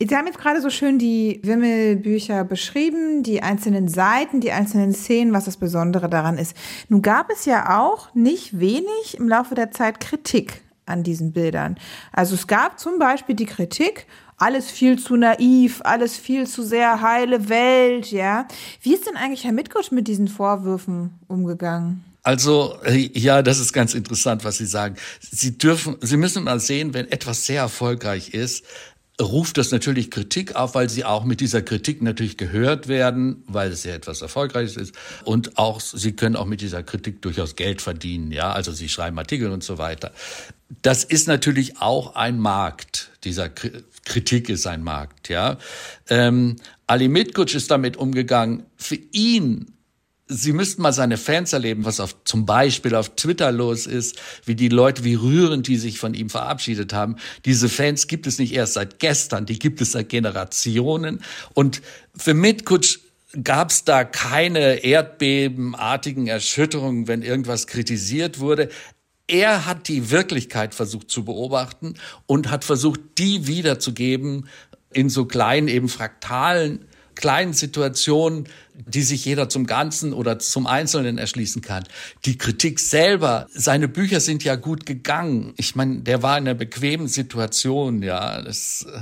Sie 0.00 0.16
haben 0.16 0.26
jetzt 0.26 0.38
gerade 0.38 0.62
so 0.62 0.70
schön 0.70 1.00
die 1.00 1.40
Wimmelbücher 1.42 2.44
beschrieben, 2.44 3.24
die 3.24 3.42
einzelnen 3.42 3.88
Seiten, 3.88 4.40
die 4.40 4.52
einzelnen 4.52 4.92
Szenen, 4.92 5.32
was 5.32 5.46
das 5.46 5.56
Besondere 5.56 6.08
daran 6.08 6.38
ist. 6.38 6.56
Nun 6.88 7.02
gab 7.02 7.30
es 7.30 7.46
ja 7.46 7.80
auch 7.80 8.14
nicht 8.14 8.60
wenig 8.60 9.16
im 9.18 9.28
Laufe 9.28 9.56
der 9.56 9.72
Zeit 9.72 9.98
Kritik 9.98 10.62
an 10.86 11.02
diesen 11.02 11.32
Bildern. 11.32 11.78
Also 12.12 12.36
es 12.36 12.46
gab 12.46 12.78
zum 12.78 13.00
Beispiel 13.00 13.34
die 13.34 13.46
Kritik, 13.46 14.06
alles 14.36 14.70
viel 14.70 15.00
zu 15.00 15.16
naiv, 15.16 15.80
alles 15.82 16.16
viel 16.16 16.46
zu 16.46 16.62
sehr 16.62 17.02
heile 17.02 17.48
Welt, 17.48 18.12
ja. 18.12 18.46
Wie 18.82 18.94
ist 18.94 19.04
denn 19.06 19.16
eigentlich 19.16 19.42
Herr 19.42 19.52
Mitkutsch 19.52 19.90
mit 19.90 20.06
diesen 20.06 20.28
Vorwürfen 20.28 21.18
umgegangen? 21.26 22.04
Also 22.22 22.76
äh, 22.84 23.10
ja, 23.14 23.42
das 23.42 23.58
ist 23.58 23.72
ganz 23.72 23.94
interessant, 23.94 24.44
was 24.44 24.58
Sie 24.58 24.66
sagen. 24.66 24.94
Sie 25.20 25.58
dürfen, 25.58 25.96
Sie 26.02 26.16
müssen 26.16 26.44
mal 26.44 26.60
sehen, 26.60 26.94
wenn 26.94 27.10
etwas 27.10 27.46
sehr 27.46 27.62
erfolgreich 27.62 28.32
ist, 28.32 28.64
ruft 29.20 29.58
das 29.58 29.70
natürlich 29.70 30.10
Kritik 30.10 30.54
auf, 30.54 30.74
weil 30.74 30.88
sie 30.88 31.04
auch 31.04 31.24
mit 31.24 31.40
dieser 31.40 31.62
Kritik 31.62 32.02
natürlich 32.02 32.36
gehört 32.36 32.88
werden, 32.88 33.42
weil 33.46 33.72
es 33.72 33.84
ja 33.84 33.94
etwas 33.94 34.22
Erfolgreiches 34.22 34.76
ist. 34.76 34.94
Und 35.24 35.58
auch, 35.58 35.80
sie 35.80 36.12
können 36.12 36.36
auch 36.36 36.46
mit 36.46 36.60
dieser 36.60 36.82
Kritik 36.82 37.20
durchaus 37.22 37.56
Geld 37.56 37.82
verdienen, 37.82 38.30
ja. 38.30 38.52
Also 38.52 38.72
sie 38.72 38.88
schreiben 38.88 39.18
Artikel 39.18 39.50
und 39.50 39.64
so 39.64 39.78
weiter. 39.78 40.12
Das 40.82 41.02
ist 41.02 41.26
natürlich 41.26 41.80
auch 41.80 42.14
ein 42.14 42.38
Markt. 42.38 43.10
Dieser 43.24 43.48
Kritik 43.48 44.48
ist 44.48 44.66
ein 44.66 44.84
Markt, 44.84 45.28
ja. 45.28 45.58
Ähm, 46.08 46.56
Ali 46.86 47.08
Mitkutsch 47.08 47.54
ist 47.54 47.70
damit 47.70 47.96
umgegangen. 47.96 48.64
Für 48.76 48.98
ihn 49.12 49.77
Sie 50.28 50.52
müssten 50.52 50.82
mal 50.82 50.92
seine 50.92 51.16
Fans 51.16 51.52
erleben, 51.52 51.84
was 51.84 52.00
auf, 52.00 52.14
zum 52.24 52.44
Beispiel 52.44 52.94
auf 52.94 53.16
Twitter 53.16 53.50
los 53.50 53.86
ist, 53.86 54.20
wie 54.44 54.54
die 54.54 54.68
Leute, 54.68 55.02
wie 55.04 55.14
rührend 55.14 55.66
die 55.66 55.78
sich 55.78 55.98
von 55.98 56.12
ihm 56.12 56.28
verabschiedet 56.28 56.92
haben. 56.92 57.16
Diese 57.46 57.68
Fans 57.68 58.06
gibt 58.06 58.26
es 58.26 58.38
nicht 58.38 58.52
erst 58.52 58.74
seit 58.74 58.98
gestern, 58.98 59.46
die 59.46 59.58
gibt 59.58 59.80
es 59.80 59.92
seit 59.92 60.10
Generationen. 60.10 61.22
Und 61.54 61.80
für 62.14 62.34
Mitkutsch 62.34 62.98
gab 63.42 63.70
es 63.70 63.84
da 63.84 64.04
keine 64.04 64.84
erdbebenartigen 64.84 66.26
Erschütterungen, 66.26 67.08
wenn 67.08 67.22
irgendwas 67.22 67.66
kritisiert 67.66 68.38
wurde. 68.38 68.68
Er 69.26 69.66
hat 69.66 69.88
die 69.88 70.10
Wirklichkeit 70.10 70.74
versucht 70.74 71.10
zu 71.10 71.24
beobachten 71.24 71.94
und 72.26 72.50
hat 72.50 72.64
versucht, 72.64 73.00
die 73.18 73.46
wiederzugeben 73.46 74.48
in 74.92 75.10
so 75.10 75.26
kleinen, 75.26 75.68
eben 75.68 75.88
fraktalen 75.88 76.87
kleinen 77.18 77.52
Situationen, 77.52 78.48
die 78.74 79.02
sich 79.02 79.24
jeder 79.24 79.48
zum 79.48 79.66
Ganzen 79.66 80.12
oder 80.12 80.38
zum 80.38 80.68
Einzelnen 80.68 81.18
erschließen 81.18 81.62
kann. 81.62 81.84
Die 82.24 82.38
Kritik 82.38 82.78
selber, 82.78 83.48
seine 83.50 83.88
Bücher 83.88 84.20
sind 84.20 84.44
ja 84.44 84.54
gut 84.54 84.86
gegangen. 84.86 85.52
Ich 85.56 85.74
meine, 85.74 85.98
der 85.98 86.22
war 86.22 86.38
in 86.38 86.44
einer 86.46 86.54
bequemen 86.54 87.08
Situation, 87.08 88.02
ja. 88.04 88.40
Das, 88.40 88.86
äh, 88.88 89.00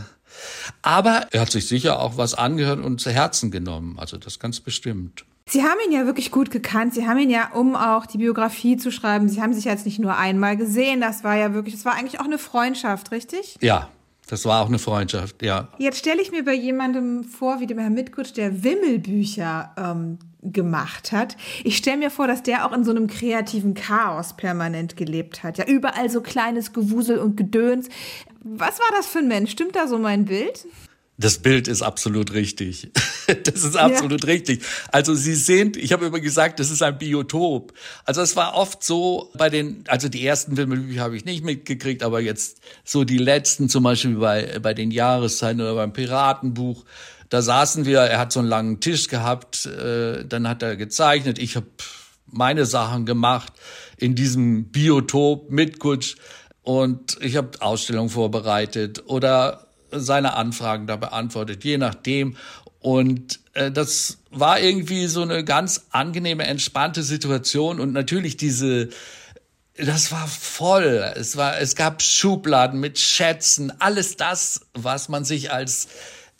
aber 0.81 1.29
er 1.31 1.43
hat 1.43 1.53
sich 1.53 1.69
sicher 1.69 2.01
auch 2.01 2.17
was 2.17 2.33
angehört 2.33 2.83
und 2.83 3.03
zu 3.03 3.11
Herzen 3.11 3.51
genommen. 3.51 3.99
Also 3.99 4.17
das 4.17 4.39
ganz 4.39 4.61
bestimmt. 4.61 5.27
Sie 5.49 5.63
haben 5.63 5.79
ihn 5.87 5.93
ja 5.93 6.07
wirklich 6.07 6.31
gut 6.31 6.51
gekannt. 6.51 6.95
Sie 6.95 7.07
haben 7.07 7.19
ihn 7.19 7.31
ja, 7.31 7.53
um 7.53 7.77
auch 7.77 8.07
die 8.07 8.19
Biografie 8.19 8.79
zu 8.79 8.91
schreiben, 8.91 9.29
Sie 9.29 9.43
haben 9.43 9.53
sich 9.53 9.67
jetzt 9.67 9.85
nicht 9.85 9.99
nur 9.99 10.17
einmal 10.17 10.57
gesehen. 10.57 11.03
Das 11.03 11.23
war 11.23 11.37
ja 11.37 11.53
wirklich, 11.53 11.75
das 11.75 11.85
war 11.85 11.95
eigentlich 11.95 12.19
auch 12.19 12.25
eine 12.25 12.39
Freundschaft, 12.39 13.13
richtig? 13.13 13.57
Ja, 13.61 13.91
das 14.27 14.45
war 14.45 14.63
auch 14.63 14.67
eine 14.69 14.79
Freundschaft, 14.79 15.43
ja. 15.43 15.69
Jetzt 15.79 15.99
stelle 15.99 16.21
ich 16.21 16.33
mir 16.33 16.45
bei 16.45 16.55
jemandem 16.55 17.25
vor, 17.25 17.61
wie 17.61 17.67
dem 17.67 17.79
Herrn 17.79 17.95
Mitkutsch, 17.95 18.33
der 18.37 18.65
Wimmelbücher 18.65 19.73
ähm, 19.77 20.19
gemacht 20.43 21.13
hat. 21.13 21.37
Ich 21.65 21.77
stelle 21.77 21.99
mir 21.99 22.11
vor, 22.11 22.27
dass 22.27 22.43
der 22.43 22.67
auch 22.67 22.73
in 22.73 22.85
so 22.85 22.91
einem 22.91 23.07
kreativen 23.07 23.75
Chaos 23.75 24.37
permanent 24.37 24.97
gelebt 24.97 25.43
hat. 25.43 25.59
Ja, 25.59 25.67
überall 25.67 26.11
so 26.11 26.21
kleines 26.21 26.73
Gewusel 26.73 27.19
und 27.19 27.37
Gedöns. 27.37 27.89
Was 28.43 28.79
war 28.79 28.87
das 28.97 29.07
für 29.07 29.19
ein 29.19 29.29
Mensch? 29.29 29.53
Stimmt 29.53 29.77
da 29.77 29.87
so 29.87 29.99
mein 29.99 30.25
Bild? 30.25 30.67
Das 31.19 31.39
Bild 31.39 31.67
ist 31.67 31.83
absolut 31.83 32.33
richtig. 32.33 32.91
Das 33.43 33.65
ist 33.65 33.75
absolut 33.75 34.23
ja. 34.23 34.31
richtig. 34.31 34.63
Also 34.93 35.13
Sie 35.17 35.35
sind, 35.35 35.77
ich 35.77 35.93
habe 35.93 36.07
immer 36.07 36.21
gesagt, 36.21 36.61
das 36.61 36.71
ist 36.71 36.81
ein 36.81 36.97
Biotop. 36.97 37.73
Also 38.05 38.21
es 38.21 38.37
war 38.37 38.55
oft 38.55 38.85
so 38.85 39.33
bei 39.37 39.51
den, 39.51 39.83
also 39.89 40.09
die 40.09 40.25
ersten 40.25 40.55
Filme 40.55 41.01
habe 41.01 41.17
ich 41.17 41.25
nicht 41.25 41.45
mitgekriegt, 41.45 42.05
aber 42.05 42.21
jetzt 42.21 42.61
so 42.85 43.03
die 43.03 43.19
letzten, 43.19 43.69
zum 43.69 43.83
Beispiel 43.83 44.15
bei, 44.15 44.61
bei 44.61 44.75
den 44.75 44.93
Jahreszeiten 44.93 45.61
oder 45.61 45.75
beim 45.75 45.93
Piratenbuch, 45.93 46.85
da 47.29 47.43
saßen 47.43 47.85
wir, 47.85 47.99
er 47.99 48.21
hat 48.21 48.33
so 48.33 48.39
einen 48.39 48.49
langen 48.49 48.79
Tisch 48.79 49.09
gehabt, 49.09 49.67
äh, 49.67 50.25
dann 50.25 50.49
hat 50.49 50.63
er 50.63 50.77
gezeichnet, 50.77 51.41
ich 51.41 51.57
habe 51.57 51.67
meine 52.27 52.65
Sachen 52.65 53.07
gemacht 53.07 53.53
in 53.97 54.15
diesem 54.15 54.67
Biotop 54.71 55.51
mit 55.51 55.81
Kutsch 55.81 56.15
und 56.63 57.19
ich 57.21 57.37
habe 57.37 57.61
Ausstellungen 57.61 58.11
vorbereitet 58.11 59.05
oder 59.07 59.66
seine 60.01 60.35
Anfragen 60.35 60.87
da 60.87 60.97
beantwortet, 60.97 61.65
je 61.65 61.79
nachdem. 61.79 62.37
Und 62.81 63.41
äh, 63.55 63.71
das 63.71 64.19
war 64.31 64.61
irgendwie 64.61 65.07
so 65.07 65.23
eine 65.23 65.45
ganz 65.45 65.87
angenehme, 65.91 66.47
entspannte 66.47 67.03
Situation 67.03 67.81
und 67.81 67.93
natürlich 67.93 68.37
diese 68.37 68.91
das 69.79 70.11
war 70.11 70.27
voll. 70.27 71.13
Es 71.17 71.37
war, 71.37 71.59
es 71.59 71.77
gab 71.77 72.01
Schubladen 72.01 72.81
mit 72.81 72.99
Schätzen, 72.99 73.73
alles 73.79 74.17
das, 74.17 74.63
was 74.73 75.11
man 75.11 75.27
sich 75.27 75.53
als 75.53 75.89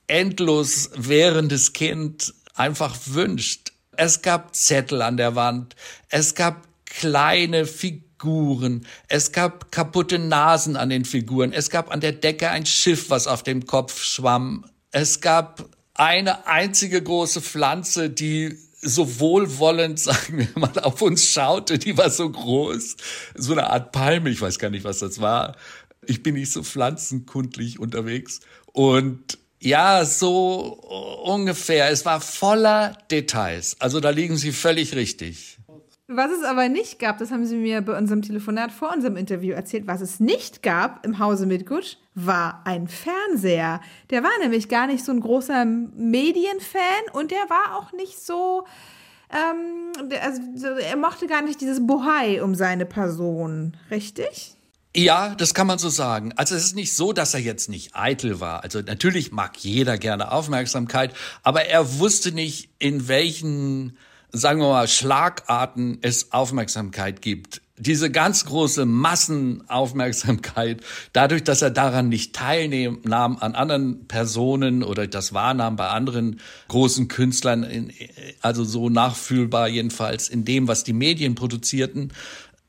endlos 0.07 0.91
währendes 0.97 1.75
Kind 1.75 2.33
einfach 2.55 2.97
wünscht. 3.05 3.73
Es 3.97 4.23
gab 4.23 4.55
Zettel 4.55 5.03
an 5.03 5.19
der 5.19 5.35
Wand. 5.35 5.77
Es 6.09 6.35
gab 6.35 6.67
kleine 6.87 7.67
Figuren 7.67 8.06
Figuren. 8.17 8.87
Es 9.09 9.33
gab 9.33 9.71
kaputte 9.71 10.19
Nasen 10.19 10.77
an 10.77 10.89
den 10.89 11.05
Figuren. 11.05 11.53
Es 11.53 11.71
gab 11.71 11.91
an 11.91 12.01
der 12.01 12.13
Decke 12.13 12.51
ein 12.51 12.67
Schiff, 12.67 13.11
was 13.11 13.27
auf 13.27 13.43
dem 13.43 13.67
Kopf 13.67 14.03
schwamm. 14.03 14.65
Es 14.91 15.21
gab 15.21 15.69
eine 15.95 16.47
einzige 16.47 17.03
große 17.03 17.43
Pflanze, 17.43 18.11
die 18.11 18.57
so 18.81 19.21
wohlwollend, 19.21 19.99
sagen 20.01 20.39
wir 20.39 20.49
mal, 20.55 20.79
auf 20.81 21.03
uns 21.03 21.29
schaute. 21.29 21.79
Die 21.79 21.97
war 21.99 22.11
so 22.11 22.31
groß. 22.31 22.97
So 23.35 23.53
eine 23.53 23.69
Art 23.69 23.93
Palme. 23.93 24.31
Ich 24.31 24.41
weiß 24.41 24.59
gar 24.59 24.71
nicht, 24.71 24.85
was 24.85 25.01
das 25.01 25.21
war. 25.21 25.57
Ich 26.07 26.23
bin 26.23 26.35
nicht 26.35 26.53
so 26.53 26.63
pflanzenkundlich 26.63 27.79
unterwegs. 27.79 28.41
Und 28.73 29.39
ja, 29.61 30.05
so 30.05 30.59
ungefähr. 31.25 31.91
Es 31.91 32.05
war 32.05 32.21
voller 32.21 32.97
Details. 33.11 33.77
Also 33.81 34.01
da 34.01 34.11
liegen 34.11 34.37
Sie 34.37 34.53
völlig 34.53 34.95
richtig. 34.95 35.56
Was 36.09 36.31
es 36.31 36.45
aber 36.45 36.69
nicht 36.69 37.01
gab, 37.01 37.19
das 37.19 37.33
haben 37.33 37.45
Sie 37.47 37.57
mir 37.57 37.81
bei 37.83 37.99
unserem 37.99 38.23
Telefonat 38.23 38.71
vor 38.71 38.93
unserem 38.95 39.17
Interview 39.17 39.55
erzählt, 39.55 39.89
was 39.89 40.01
es 40.01 40.21
nicht 40.21 40.63
gab 40.63 41.05
im 41.05 41.19
Hause 41.19 41.47
mit 41.47 41.67
Gutsch, 41.67 41.97
war 42.15 42.63
ein 42.65 42.87
Fernseher. 42.87 43.81
Der 44.11 44.23
war 44.23 44.31
nämlich 44.41 44.69
gar 44.69 44.87
nicht 44.87 45.05
so 45.05 45.11
ein 45.11 45.19
großer 45.19 45.65
Medienfan 45.65 46.81
und 47.13 47.33
der 47.33 47.51
war 47.51 47.77
auch 47.77 47.93
nicht 47.93 48.21
so, 48.21 48.65
ähm, 49.33 50.09
also 50.23 50.69
er 50.69 50.97
mochte 50.97 51.27
gar 51.27 51.43
nicht 51.43 51.61
dieses 51.61 51.85
Bohai 51.85 52.41
um 52.41 52.55
seine 52.55 52.87
Person, 52.87 53.77
richtig? 53.91 54.55
Ja, 54.95 55.35
das 55.35 55.55
kann 55.55 55.67
man 55.67 55.79
so 55.79 55.89
sagen. 55.89 56.33
Also 56.37 56.55
es 56.55 56.67
ist 56.67 56.77
nicht 56.77 56.95
so, 56.95 57.13
dass 57.13 57.35
er 57.35 57.41
jetzt 57.41 57.69
nicht 57.69 57.97
eitel 57.97 58.39
war. 58.39 58.63
Also 58.63 58.81
natürlich 58.81 59.33
mag 59.33 59.57
jeder 59.59 59.99
gerne 59.99 60.31
Aufmerksamkeit, 60.31 61.13
aber 61.43 61.65
er 61.65 61.99
wusste 61.99 62.31
nicht, 62.31 62.71
in 62.79 63.09
welchen 63.09 63.99
sagen 64.37 64.61
wir 64.61 64.69
mal, 64.69 64.89
Schlagarten 64.89 65.99
es 66.03 66.33
Aufmerksamkeit 66.33 67.23
gibt. 67.23 67.63
Diese 67.79 68.11
ganz 68.11 68.47
große 68.47 68.87
Massenaufmerksamkeit, 68.87 70.81
dadurch, 71.13 71.45
dass 71.45 71.61
er 71.61 71.71
daran 71.71 72.09
nicht 72.09 72.35
teilnahm 72.35 73.37
an 73.39 73.55
anderen 73.55 74.09
Personen 74.09 74.83
oder 74.83 75.07
das 75.07 75.35
wahrnahm 75.35 75.77
bei 75.77 75.89
anderen 75.89 76.41
großen 76.69 77.09
Künstlern, 77.09 77.91
also 78.41 78.65
so 78.65 78.89
nachfühlbar 78.89 79.69
jedenfalls 79.69 80.31
in 80.31 80.47
dem, 80.47 80.69
was 80.69 80.85
die 80.85 80.95
Medien 80.95 81.35
produzierten, 81.35 82.15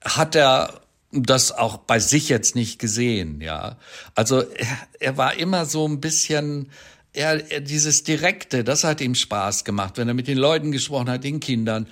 hat 0.04 0.36
er 0.36 0.82
das 1.12 1.54
auch 1.54 1.78
bei 1.78 2.00
sich 2.00 2.28
jetzt 2.28 2.56
nicht 2.56 2.80
gesehen, 2.80 3.40
ja. 3.40 3.78
Also 4.14 4.42
er, 4.42 4.78
er 5.00 5.18
war 5.18 5.36
immer 5.36 5.66
so 5.66 5.88
ein 5.88 6.02
bisschen, 6.02 6.70
er, 7.18 7.52
er, 7.52 7.62
dieses 7.62 8.04
Direkte, 8.04 8.64
das 8.64 8.84
hat 8.84 9.02
ihm 9.02 9.16
Spaß 9.16 9.66
gemacht, 9.66 9.98
wenn 9.98 10.08
er 10.08 10.14
mit 10.14 10.28
den 10.28 10.38
Leuten 10.38 10.72
gesprochen 10.72 11.10
hat, 11.10 11.24
den 11.24 11.40
Kindern. 11.40 11.88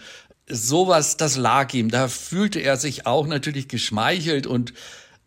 Sowas, 0.47 1.17
das 1.17 1.35
lag 1.35 1.73
ihm. 1.73 1.89
Da 1.89 2.07
fühlte 2.07 2.59
er 2.59 2.77
sich 2.77 3.07
auch 3.07 3.25
natürlich 3.25 3.67
geschmeichelt 3.67 4.47
und 4.47 4.73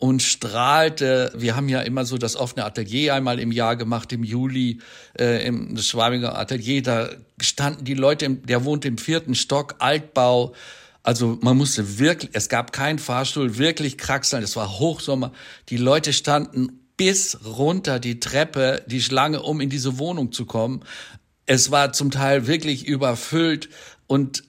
und 0.01 0.23
strahlte. 0.23 1.33
Wir 1.37 1.57
haben 1.57 1.69
ja 1.69 1.81
immer 1.81 2.05
so 2.05 2.19
das 2.19 2.37
offene 2.37 2.65
Atelier 2.65 3.15
einmal 3.15 3.41
im 3.41 3.51
Jahr 3.51 3.75
gemacht, 3.75 4.13
im 4.13 4.23
Juli, 4.23 4.79
äh, 5.19 5.45
im 5.45 5.77
Schwabinger 5.77 6.39
Atelier. 6.39 6.83
Da 6.85 7.11
standen 7.41 7.85
die 7.85 7.95
Leute, 7.95 8.27
im, 8.27 8.47
der 8.47 8.65
wohnt 8.65 8.85
im 8.85 8.97
vierten 8.97 9.35
Stock, 9.35 9.75
Altbau. 9.81 10.55
Also 11.03 11.37
man 11.41 11.57
musste 11.57 11.99
wirklich, 11.99 12.31
es 12.33 12.49
gab 12.49 12.73
keinen 12.73 13.01
Fahrstuhl, 13.01 13.59
wirklich 13.59 13.99
kraxeln, 13.99 14.45
es 14.45 14.55
war 14.55 14.79
Hochsommer. 14.79 15.33
Die 15.69 15.79
Leute 15.79 16.13
standen 16.13 16.88
bis 16.99 17.39
runter 17.47 17.99
die 17.99 18.21
Treppe, 18.21 18.85
die 18.87 19.01
Schlange, 19.01 19.41
um 19.41 19.63
in 19.63 19.71
diese 19.71 19.99
Wohnung 19.99 20.33
zu 20.33 20.45
kommen. 20.45 20.85
Es 21.47 21.71
war 21.71 21.95
zum 21.95 22.11
Teil 22.11 22.47
wirklich 22.47 22.87
überfüllt 22.87 23.71
und 24.07 24.45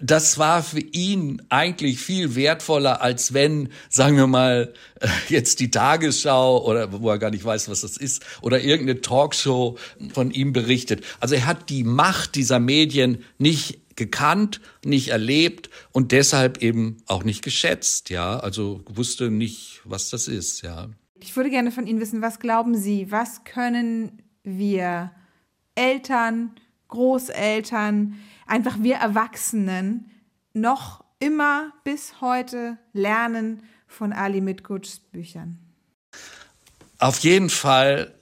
das 0.00 0.38
war 0.38 0.62
für 0.62 0.78
ihn 0.80 1.42
eigentlich 1.48 1.98
viel 1.98 2.36
wertvoller, 2.36 3.02
als 3.02 3.34
wenn, 3.34 3.70
sagen 3.88 4.16
wir 4.16 4.26
mal, 4.26 4.72
äh, 5.00 5.08
jetzt 5.28 5.58
die 5.58 5.70
Tagesschau 5.70 6.64
oder 6.64 7.00
wo 7.00 7.10
er 7.10 7.18
gar 7.18 7.30
nicht 7.30 7.44
weiß, 7.44 7.68
was 7.68 7.80
das 7.80 7.96
ist, 7.96 8.24
oder 8.40 8.60
irgendeine 8.60 9.00
Talkshow 9.00 9.76
von 10.12 10.30
ihm 10.30 10.52
berichtet. 10.52 11.04
Also 11.18 11.34
er 11.34 11.46
hat 11.46 11.70
die 11.70 11.82
Macht 11.82 12.36
dieser 12.36 12.60
Medien 12.60 13.24
nicht 13.38 13.96
gekannt, 13.96 14.60
nicht 14.84 15.08
erlebt 15.08 15.70
und 15.90 16.12
deshalb 16.12 16.62
eben 16.62 16.98
auch 17.06 17.24
nicht 17.24 17.42
geschätzt, 17.42 18.10
ja. 18.10 18.38
Also 18.38 18.82
wusste 18.86 19.30
nicht, 19.30 19.80
was 19.84 20.10
das 20.10 20.28
ist, 20.28 20.62
ja. 20.62 20.90
Ich 21.20 21.36
würde 21.36 21.50
gerne 21.50 21.72
von 21.72 21.86
Ihnen 21.86 22.00
wissen, 22.00 22.22
was 22.22 22.38
glauben 22.38 22.76
Sie, 22.76 23.10
was 23.10 23.44
können 23.44 24.22
wir 24.42 25.10
Eltern, 25.74 26.54
Großeltern, 26.88 28.14
einfach 28.46 28.78
wir 28.80 28.96
Erwachsenen 28.96 30.10
noch 30.52 31.04
immer 31.18 31.72
bis 31.84 32.20
heute 32.20 32.78
lernen 32.92 33.62
von 33.86 34.12
Ali 34.12 34.40
Mitgutschs 34.40 35.00
Büchern? 35.00 35.58
Auf 36.98 37.18
jeden 37.20 37.50
Fall 37.50 38.14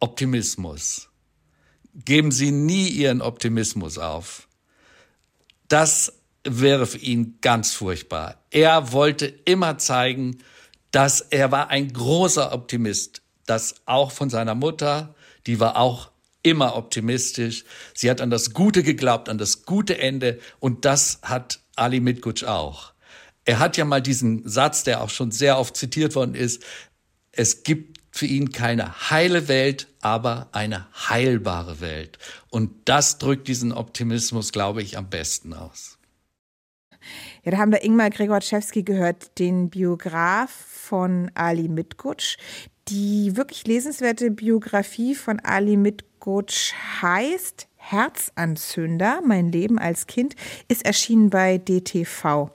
Optimismus. 0.00 1.08
Geben 1.94 2.32
Sie 2.32 2.50
nie 2.50 2.88
Ihren 2.88 3.22
Optimismus 3.22 3.98
auf. 3.98 4.48
Das 5.68 6.12
wäre 6.44 6.86
für 6.86 6.98
ihn 6.98 7.38
ganz 7.40 7.72
furchtbar. 7.72 8.44
Er 8.50 8.92
wollte 8.92 9.26
immer 9.26 9.78
zeigen, 9.78 10.38
dass 10.94 11.20
er 11.20 11.50
war 11.50 11.70
ein 11.70 11.92
großer 11.92 12.52
Optimist, 12.52 13.22
das 13.46 13.74
auch 13.84 14.12
von 14.12 14.30
seiner 14.30 14.54
Mutter, 14.54 15.14
die 15.46 15.58
war 15.58 15.76
auch 15.76 16.12
immer 16.44 16.76
optimistisch. 16.76 17.64
Sie 17.94 18.08
hat 18.08 18.20
an 18.20 18.30
das 18.30 18.54
Gute 18.54 18.84
geglaubt, 18.84 19.28
an 19.28 19.38
das 19.38 19.64
gute 19.64 19.98
Ende 19.98 20.38
und 20.60 20.84
das 20.84 21.18
hat 21.22 21.58
Ali 21.74 21.98
Mitgutsch 21.98 22.44
auch. 22.44 22.92
Er 23.44 23.58
hat 23.58 23.76
ja 23.76 23.84
mal 23.84 24.02
diesen 24.02 24.48
Satz, 24.48 24.84
der 24.84 25.02
auch 25.02 25.10
schon 25.10 25.32
sehr 25.32 25.58
oft 25.58 25.76
zitiert 25.76 26.14
worden 26.14 26.36
ist, 26.36 26.62
es 27.32 27.64
gibt 27.64 27.98
für 28.12 28.26
ihn 28.26 28.52
keine 28.52 29.10
heile 29.10 29.48
Welt, 29.48 29.88
aber 30.00 30.48
eine 30.52 30.86
heilbare 31.08 31.80
Welt. 31.80 32.18
Und 32.50 32.70
das 32.84 33.18
drückt 33.18 33.48
diesen 33.48 33.72
Optimismus, 33.72 34.52
glaube 34.52 34.82
ich, 34.82 34.96
am 34.96 35.10
besten 35.10 35.52
aus. 35.54 35.98
Ja, 37.42 37.50
da 37.50 37.58
haben 37.58 37.72
wir 37.72 37.82
Ingmar 37.82 38.10
Gregorczewski 38.10 38.84
gehört, 38.84 39.38
den 39.40 39.70
Biograf 39.70 40.73
von 40.84 41.30
Ali 41.34 41.68
Mitgutsch. 41.68 42.36
Die 42.88 43.36
wirklich 43.36 43.66
lesenswerte 43.66 44.30
Biografie 44.30 45.14
von 45.14 45.40
Ali 45.40 45.76
Mitgutsch 45.76 46.74
heißt 47.00 47.66
Herzanzünder, 47.76 49.20
mein 49.24 49.50
Leben 49.50 49.78
als 49.78 50.06
Kind, 50.06 50.34
ist 50.68 50.84
erschienen 50.84 51.30
bei 51.30 51.58
DTV. 51.58 52.50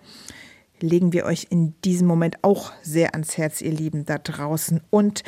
Legen 0.80 1.12
wir 1.14 1.26
euch 1.26 1.48
in 1.50 1.74
diesem 1.82 2.08
Moment 2.08 2.38
auch 2.44 2.72
sehr 2.84 3.14
ans 3.14 3.38
Herz, 3.38 3.62
ihr 3.62 3.72
Lieben 3.72 4.06
da 4.06 4.18
draußen. 4.18 4.82
Und 4.90 5.24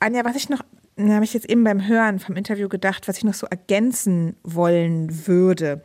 Anja, 0.00 0.24
was 0.24 0.36
ich 0.36 0.48
noch, 0.48 0.62
habe 0.98 1.24
ich 1.24 1.34
jetzt 1.34 1.48
eben 1.48 1.62
beim 1.62 1.86
Hören 1.86 2.18
vom 2.18 2.36
Interview 2.36 2.68
gedacht, 2.68 3.06
was 3.06 3.18
ich 3.18 3.24
noch 3.24 3.34
so 3.34 3.46
ergänzen 3.46 4.36
wollen 4.42 5.26
würde 5.26 5.82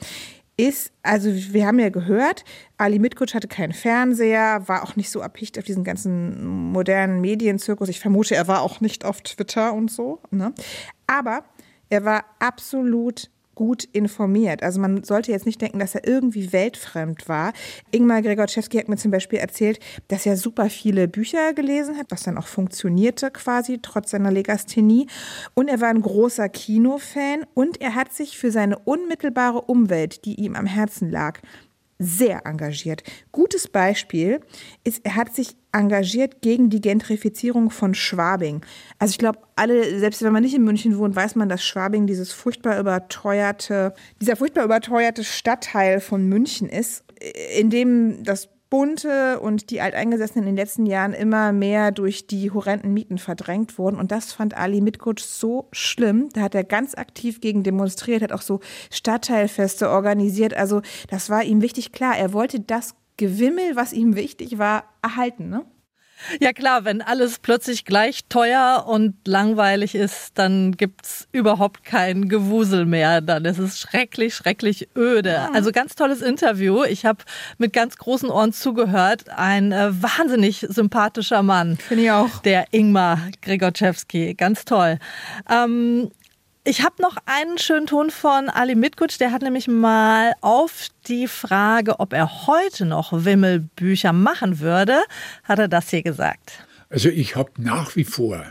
ist, 0.56 0.92
also 1.02 1.30
wir 1.34 1.66
haben 1.66 1.80
ja 1.80 1.90
gehört, 1.90 2.46
Ali 2.78 3.00
Mitkutsch 3.00 3.34
hatte 3.34 3.48
keinen 3.48 3.74
Fernseher, 3.74 4.68
war 4.68 4.84
auch 4.84 4.96
nicht 4.96 5.10
so 5.10 5.20
erpicht 5.20 5.58
auf 5.58 5.64
diesen 5.64 5.84
ganzen 5.84 6.72
modernen 6.72 7.22
Medienzirkus. 7.22 7.90
Ich 7.90 8.00
vermute, 8.00 8.36
er 8.36 8.48
war 8.48 8.62
auch 8.62 8.80
nicht 8.80 9.04
auf 9.04 9.22
Twitter 9.22 9.74
und 9.74 9.90
so. 9.90 10.20
Ne? 10.30 10.54
Aber 11.08 11.44
er 11.90 12.06
war 12.06 12.26
absolut 12.40 13.30
gut 13.56 13.84
informiert. 13.84 14.64
Also 14.64 14.80
man 14.80 15.04
sollte 15.04 15.32
jetzt 15.32 15.46
nicht 15.46 15.62
denken, 15.62 15.80
dass 15.80 15.96
er 15.96 16.08
irgendwie 16.08 16.52
weltfremd 16.54 17.28
war. 17.28 17.54
Ingmar 17.92 18.22
Gregorczewski 18.22 18.78
hat 18.78 18.90
mir 18.90 18.98
zum 18.98 19.12
Beispiel 19.12 19.40
erzählt, 19.40 19.80
dass 20.08 20.26
er 20.26 20.38
super 20.38 20.70
viele 20.70 21.08
Bücher 21.08 21.54
gelesen 21.54 21.98
hat, 21.98 22.08
was 22.10 22.24
dann 22.24 22.38
auch 22.38 22.48
funktionierte 22.48 23.32
quasi, 23.32 23.80
trotz 23.82 24.12
seiner 24.12 24.32
Legasthenie. 24.32 25.08
Und 25.54 25.68
er 25.68 25.82
war 25.82 25.90
ein 25.90 26.02
großer 26.02 26.50
Kinofan 26.50 27.46
und 27.54 27.82
er 27.82 27.96
hat 27.96 28.14
sich 28.14 28.38
für 28.38 28.52
seine 28.52 28.80
unmittelbare 28.80 29.62
Umwelt, 29.62 30.26
die 30.26 30.36
ihm 30.36 30.56
am 30.56 30.66
Herzen 30.66 31.10
lag, 31.10 31.40
sehr 32.04 32.46
engagiert. 32.46 33.04
Gutes 33.32 33.68
Beispiel 33.68 34.42
ist, 34.84 35.02
er 35.04 35.16
hat 35.16 35.34
sich 35.34 35.56
engagiert 35.72 36.42
gegen 36.42 36.70
die 36.70 36.82
Gentrifizierung 36.82 37.70
von 37.70 37.94
Schwabing. 37.94 38.64
Also 39.00 39.12
ich 39.12 39.18
glaube, 39.18 39.40
alle, 39.56 40.00
selbst 40.00 40.22
wenn 40.22 40.32
man 40.32 40.44
nicht 40.44 40.54
in 40.54 40.64
München 40.64 40.98
wohnt, 40.98 41.16
weiß 41.16 41.36
man, 41.36 41.50
dass 41.50 41.64
Schwabing 41.64 42.06
dieses 42.06 42.32
furchtbar 42.32 42.80
überteuerte, 42.80 43.94
dieser 44.22 44.36
furchtbar 44.36 44.66
überteuerte 44.66 45.24
Stadtteil 45.24 46.00
von 46.00 46.28
München 46.28 46.70
ist, 46.70 47.04
in 47.58 47.70
dem 47.70 48.24
das 48.24 48.50
Bunte 48.74 49.40
und 49.40 49.70
die 49.70 49.82
Alteingesessenen 49.82 50.48
in 50.48 50.56
den 50.56 50.60
letzten 50.60 50.88
Jahren 50.88 51.14
immer 51.14 51.54
mehr 51.54 51.92
durch 51.92 52.26
die 52.26 52.50
horrenden 52.50 52.92
Mieten 52.92 53.20
verdrängt 53.20 53.78
wurden. 53.78 53.98
Und 53.98 54.12
das 54.12 54.34
fand 54.34 54.58
Ali 54.58 54.82
Mitkutsch 54.82 55.22
so 55.22 55.68
schlimm. 55.72 56.30
Da 56.34 56.42
hat 56.42 56.56
er 56.56 56.64
ganz 56.64 56.96
aktiv 56.96 57.40
gegen 57.40 57.62
demonstriert, 57.62 58.24
hat 58.24 58.32
auch 58.32 58.42
so 58.42 58.62
Stadtteilfeste 58.90 59.92
organisiert. 59.92 60.56
Also 60.56 60.82
das 61.08 61.30
war 61.30 61.44
ihm 61.44 61.62
wichtig 61.62 61.92
klar. 61.92 62.18
Er 62.18 62.34
wollte 62.34 62.62
das 62.62 62.96
Gewimmel, 63.18 63.76
was 63.76 63.94
ihm 63.94 64.16
wichtig 64.16 64.58
war, 64.58 64.86
erhalten. 65.04 65.50
Ne? 65.50 65.66
Ja 66.40 66.54
klar, 66.54 66.86
wenn 66.86 67.02
alles 67.02 67.40
plötzlich 67.40 67.86
gleich 67.86 68.26
teuer 68.30 68.86
und 68.88 69.16
langweilig 69.26 69.96
ist, 69.96 70.32
dann 70.36 70.74
gibt's 70.74 71.28
überhaupt 71.32 71.84
kein 71.84 72.30
Gewusel 72.30 72.86
mehr. 72.86 73.22
Dann 73.22 73.46
ist 73.46 73.60
es 73.60 73.80
schrecklich, 73.80 74.36
schrecklich 74.36 74.90
öde. 74.96 75.50
Also 75.54 75.72
ganz 75.72 75.96
tolles 75.96 76.22
Interview. 76.22 76.84
Ich 76.84 77.06
habe 77.06 77.24
mit 77.58 77.74
ganz 77.74 77.98
großen 77.98 78.30
Ohren 78.30 78.54
zugehört. 78.54 79.26
Ein 79.30 79.72
äh, 79.72 79.90
wahnsinnig 80.02 80.66
sympathischer 80.70 81.44
Mann. 81.44 81.78
Finde 81.78 82.04
ich 82.04 82.12
auch. 82.12 82.40
Der 82.40 82.66
Ingmar 82.72 83.20
Gregorczewski. 83.42 84.34
Ganz 84.36 84.66
toll. 84.66 85.00
Ähm, 85.50 86.12
ich 86.66 86.82
habe 86.82 87.02
noch 87.02 87.18
einen 87.26 87.58
schönen 87.58 87.88
Ton 87.88 88.10
von 88.10 88.50
Ali 88.50 88.76
Mitkutsch. 88.76 89.20
Der 89.20 89.32
hat 89.32 89.42
nämlich 89.42 89.68
mal 89.68 90.34
auf 90.42 90.88
die 91.08 91.28
Frage, 91.28 92.00
ob 92.00 92.14
er 92.14 92.48
heute 92.48 92.86
noch 92.86 93.12
Wimmelbücher 93.12 94.14
machen 94.14 94.60
würde, 94.60 95.02
hat 95.44 95.60
er 95.60 95.68
das 95.68 95.90
hier 95.90 96.04
gesagt. 96.04 96.66
Also 96.90 97.10
ich 97.10 97.36
habe 97.36 97.52
nach 97.58 97.96
wie 97.96 98.06
vor, 98.06 98.46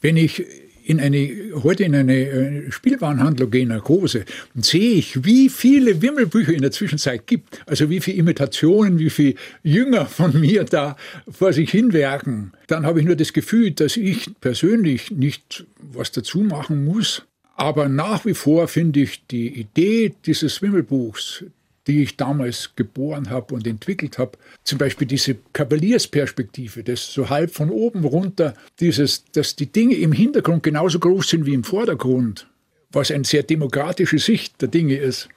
wenn 0.00 0.16
ich 0.16 0.44
in 0.90 0.98
eine, 0.98 1.30
heute 1.62 1.84
in 1.84 1.94
eine 1.94 2.16
äh, 2.16 2.72
Spielwarenhandlung 2.72 3.50
gehe, 3.50 3.64
nach 3.64 3.84
Große, 3.84 4.24
und 4.56 4.64
sehe 4.64 4.94
ich, 4.94 5.24
wie 5.24 5.48
viele 5.48 6.02
Wimmelbücher 6.02 6.52
in 6.52 6.62
der 6.62 6.72
Zwischenzeit 6.72 7.28
gibt. 7.28 7.60
Also 7.66 7.88
wie 7.90 8.00
viele 8.00 8.16
Imitationen, 8.16 8.98
wie 8.98 9.10
viele 9.10 9.36
Jünger 9.62 10.06
von 10.06 10.38
mir 10.38 10.64
da 10.64 10.96
vor 11.30 11.52
sich 11.52 11.70
hinwerken. 11.70 12.52
Dann 12.66 12.86
habe 12.86 12.98
ich 12.98 13.06
nur 13.06 13.14
das 13.14 13.32
Gefühl, 13.32 13.70
dass 13.70 13.96
ich 13.96 14.30
persönlich 14.40 15.12
nicht 15.12 15.64
was 15.78 16.10
dazu 16.10 16.40
machen 16.40 16.84
muss. 16.84 17.22
Aber 17.54 17.88
nach 17.88 18.24
wie 18.24 18.34
vor 18.34 18.66
finde 18.66 19.00
ich 19.00 19.26
die 19.28 19.60
Idee 19.60 20.12
dieses 20.26 20.60
Wimmelbuchs, 20.60 21.44
die 21.86 22.02
ich 22.02 22.16
damals 22.16 22.72
geboren 22.76 23.30
habe 23.30 23.54
und 23.54 23.66
entwickelt 23.66 24.18
habe. 24.18 24.32
Zum 24.64 24.78
Beispiel 24.78 25.06
diese 25.06 25.36
Kavaliersperspektive, 25.52 26.84
das 26.84 27.12
so 27.12 27.30
halb 27.30 27.52
von 27.52 27.70
oben 27.70 28.04
runter, 28.04 28.54
dieses, 28.80 29.24
dass 29.32 29.56
die 29.56 29.72
Dinge 29.72 29.94
im 29.94 30.12
Hintergrund 30.12 30.62
genauso 30.62 30.98
groß 30.98 31.28
sind 31.28 31.46
wie 31.46 31.54
im 31.54 31.64
Vordergrund, 31.64 32.46
was 32.92 33.10
eine 33.10 33.24
sehr 33.24 33.42
demokratische 33.42 34.18
Sicht 34.18 34.60
der 34.60 34.68
Dinge 34.68 34.96
ist. 34.96 35.28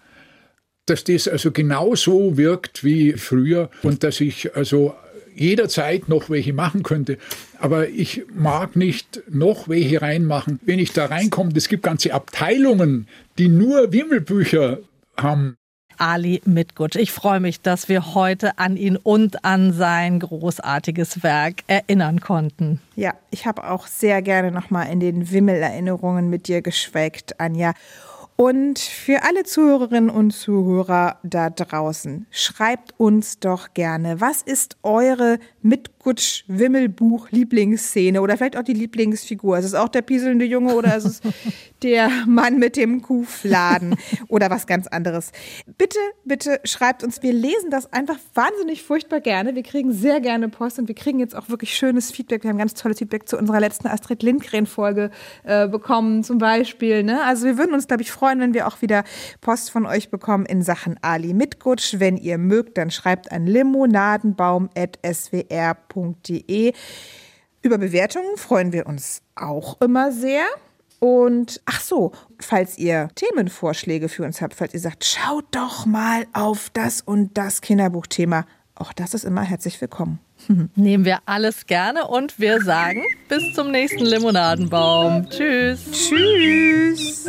Dass 0.86 1.06
das 1.06 1.29
also 1.29 1.51
genauso 1.51 2.36
wirkt 2.36 2.84
wie 2.84 3.13
früher 3.13 3.69
und 3.84 4.03
dass 4.03 4.19
ich 4.19 4.53
also 4.53 4.93
jederzeit 5.36 6.10
noch 6.10 6.29
welche 6.29 6.53
machen 6.53 6.84
könnte. 6.84 7.17
Aber 7.60 7.89
ich 7.89 8.23
mag 8.34 8.75
nicht 8.75 9.23
noch 9.29 9.69
welche 9.69 10.01
reinmachen. 10.01 10.60
Wenn 10.65 10.79
ich 10.79 10.91
da 10.91 11.06
reinkomme, 11.06 11.51
es 11.56 11.69
gibt 11.69 11.84
ganze 11.84 12.13
Abteilungen, 12.13 13.08
die 13.38 13.47
nur 13.47 13.91
Wimmelbücher 13.91 14.79
haben. 15.17 15.56
Ali 15.97 16.41
Mitgutsch. 16.45 16.95
Ich 16.95 17.12
freue 17.12 17.39
mich, 17.39 17.61
dass 17.61 17.89
wir 17.89 18.13
heute 18.15 18.57
an 18.57 18.78
ihn 18.78 18.97
und 18.97 19.45
an 19.45 19.74
sein 19.74 20.20
großartiges 20.20 21.24
Werk 21.24 21.63
erinnern 21.68 22.20
konnten. 22.20 22.80
Ja, 22.95 23.13
ich 23.32 23.45
habe 23.45 23.70
auch 23.70 23.88
sehr 23.88 24.22
gerne 24.22 24.51
nochmal 24.51 24.91
in 24.91 24.99
den 24.99 25.32
Wimmel-Erinnerungen 25.32 26.30
mit 26.30 26.47
dir 26.47 26.61
geschwelgt, 26.61 27.39
Anja. 27.39 27.74
Und 28.36 28.80
für 28.80 29.24
alle 29.24 29.43
Zuhörerinnen 29.43 30.09
und 30.09 30.32
Zuhörer 30.32 31.18
da 31.24 31.51
draußen, 31.51 32.26
schreibt 32.32 32.99
uns 32.99 33.39
doch 33.39 33.76
gerne, 33.76 34.22
was 34.22 34.41
ist 34.41 34.78
eure 34.82 35.38
Mitgutsch 35.61 35.93
Gutsch 36.04 36.43
Wimmelbuch 36.47 37.32
Lieblingsszene 37.32 38.22
oder 38.22 38.38
vielleicht 38.38 38.58
auch 38.58 38.64
die 38.64 38.74
Lieblingsfigur. 38.74 39.58
Ist 39.58 39.66
es 39.66 39.74
auch 39.74 39.88
der 39.88 40.01
pieselnde 40.01 40.43
Junge 40.43 40.76
oder 40.76 40.97
ist 40.97 41.06
es 41.06 41.22
der 41.84 42.10
Mann 42.28 42.60
mit 42.60 42.76
dem 42.76 43.01
Kuhfladen 43.01 43.95
oder 44.28 44.49
was 44.49 44.68
ganz 44.68 44.88
anderes? 44.88 45.32
Bitte, 45.78 45.97
bitte 46.26 46.60
schreibt 46.66 47.06
uns. 47.06 47.24
Wir 47.24 47.32
lesen 47.32 47.70
das 47.72 47.93
einfach 47.93 48.18
wahnsinnig 48.34 48.84
furchtbar 48.84 49.22
gerne. 49.22 49.56
Wir 49.56 49.64
kriegen 49.64 49.93
sehr 49.93 50.20
gerne 50.20 50.49
Post 50.49 50.80
und 50.80 50.89
wir 50.89 50.95
kriegen 50.95 51.20
jetzt 51.20 51.36
auch 51.36 51.47
wirklich 51.47 51.74
schönes 51.74 52.12
Feedback. 52.12 52.43
Wir 52.43 52.49
haben 52.49 52.58
ganz 52.58 52.74
tolles 52.74 52.99
Feedback 52.99 53.30
zu 53.30 53.38
unserer 53.38 53.62
letzten 53.62 53.88
Astrid 53.88 54.24
Lindgren-Folge 54.24 55.10
äh, 55.43 55.70
bekommen, 55.70 56.26
zum 56.26 56.38
Beispiel. 56.38 57.04
Ne? 57.04 57.24
Also 57.24 57.45
wir 57.45 57.58
würden 57.58 57.74
uns, 57.74 57.88
glaube 57.88 58.04
ich, 58.04 58.12
freuen, 58.12 58.41
wenn 58.41 58.54
wir 58.54 58.68
auch 58.68 58.82
wieder 58.82 59.06
Post 59.39 59.72
von 59.72 59.86
euch 59.86 60.10
bekommen 60.10 60.45
in 60.45 60.64
Sachen 60.64 60.99
Ali 61.01 61.34
Mitgutsch. 61.34 61.95
Wenn 61.97 62.18
ihr 62.18 62.38
mögt, 62.38 62.78
dann 62.78 62.91
schreibt 62.91 63.32
an 63.32 63.47
limonadenbaum.swr.de 63.47 65.93
www.meinungsmacher.de. 65.94 66.74
Über 67.62 67.78
Bewertungen 67.78 68.38
freuen 68.38 68.74
wir 68.74 68.88
uns 68.88 69.22
auch 69.36 69.80
immer 69.82 70.12
sehr. 70.12 70.46
Und 71.00 71.62
ach 71.66 71.82
so, 71.82 72.14
falls 72.39 72.78
ihr 72.78 73.10
Themenvorschläge 73.16 74.10
für 74.10 74.24
uns 74.24 74.41
habt, 74.41 74.54
falls 74.54 74.74
ihr 74.74 74.80
sagt, 74.80 75.04
schaut 75.06 75.46
doch 75.52 75.86
mal 75.86 76.26
auf 76.34 76.70
das 76.72 77.02
und 77.02 77.38
das 77.38 77.62
Kinderbuchthema, 77.62 78.46
auch 78.76 78.94
das 78.94 79.14
ist 79.14 79.26
immer 79.26 79.41
herzlich 79.41 79.80
willkommen. 79.82 80.20
Nehmen 80.76 81.06
wir 81.06 81.20
alles 81.26 81.68
gerne 81.68 82.08
und 82.08 82.39
wir 82.39 82.62
sagen 82.62 83.04
bis 83.30 83.54
zum 83.54 83.72
nächsten 83.72 84.04
Limonadenbaum. 84.04 85.30
Tschüss. 85.30 85.91
Tschüss. 85.91 87.28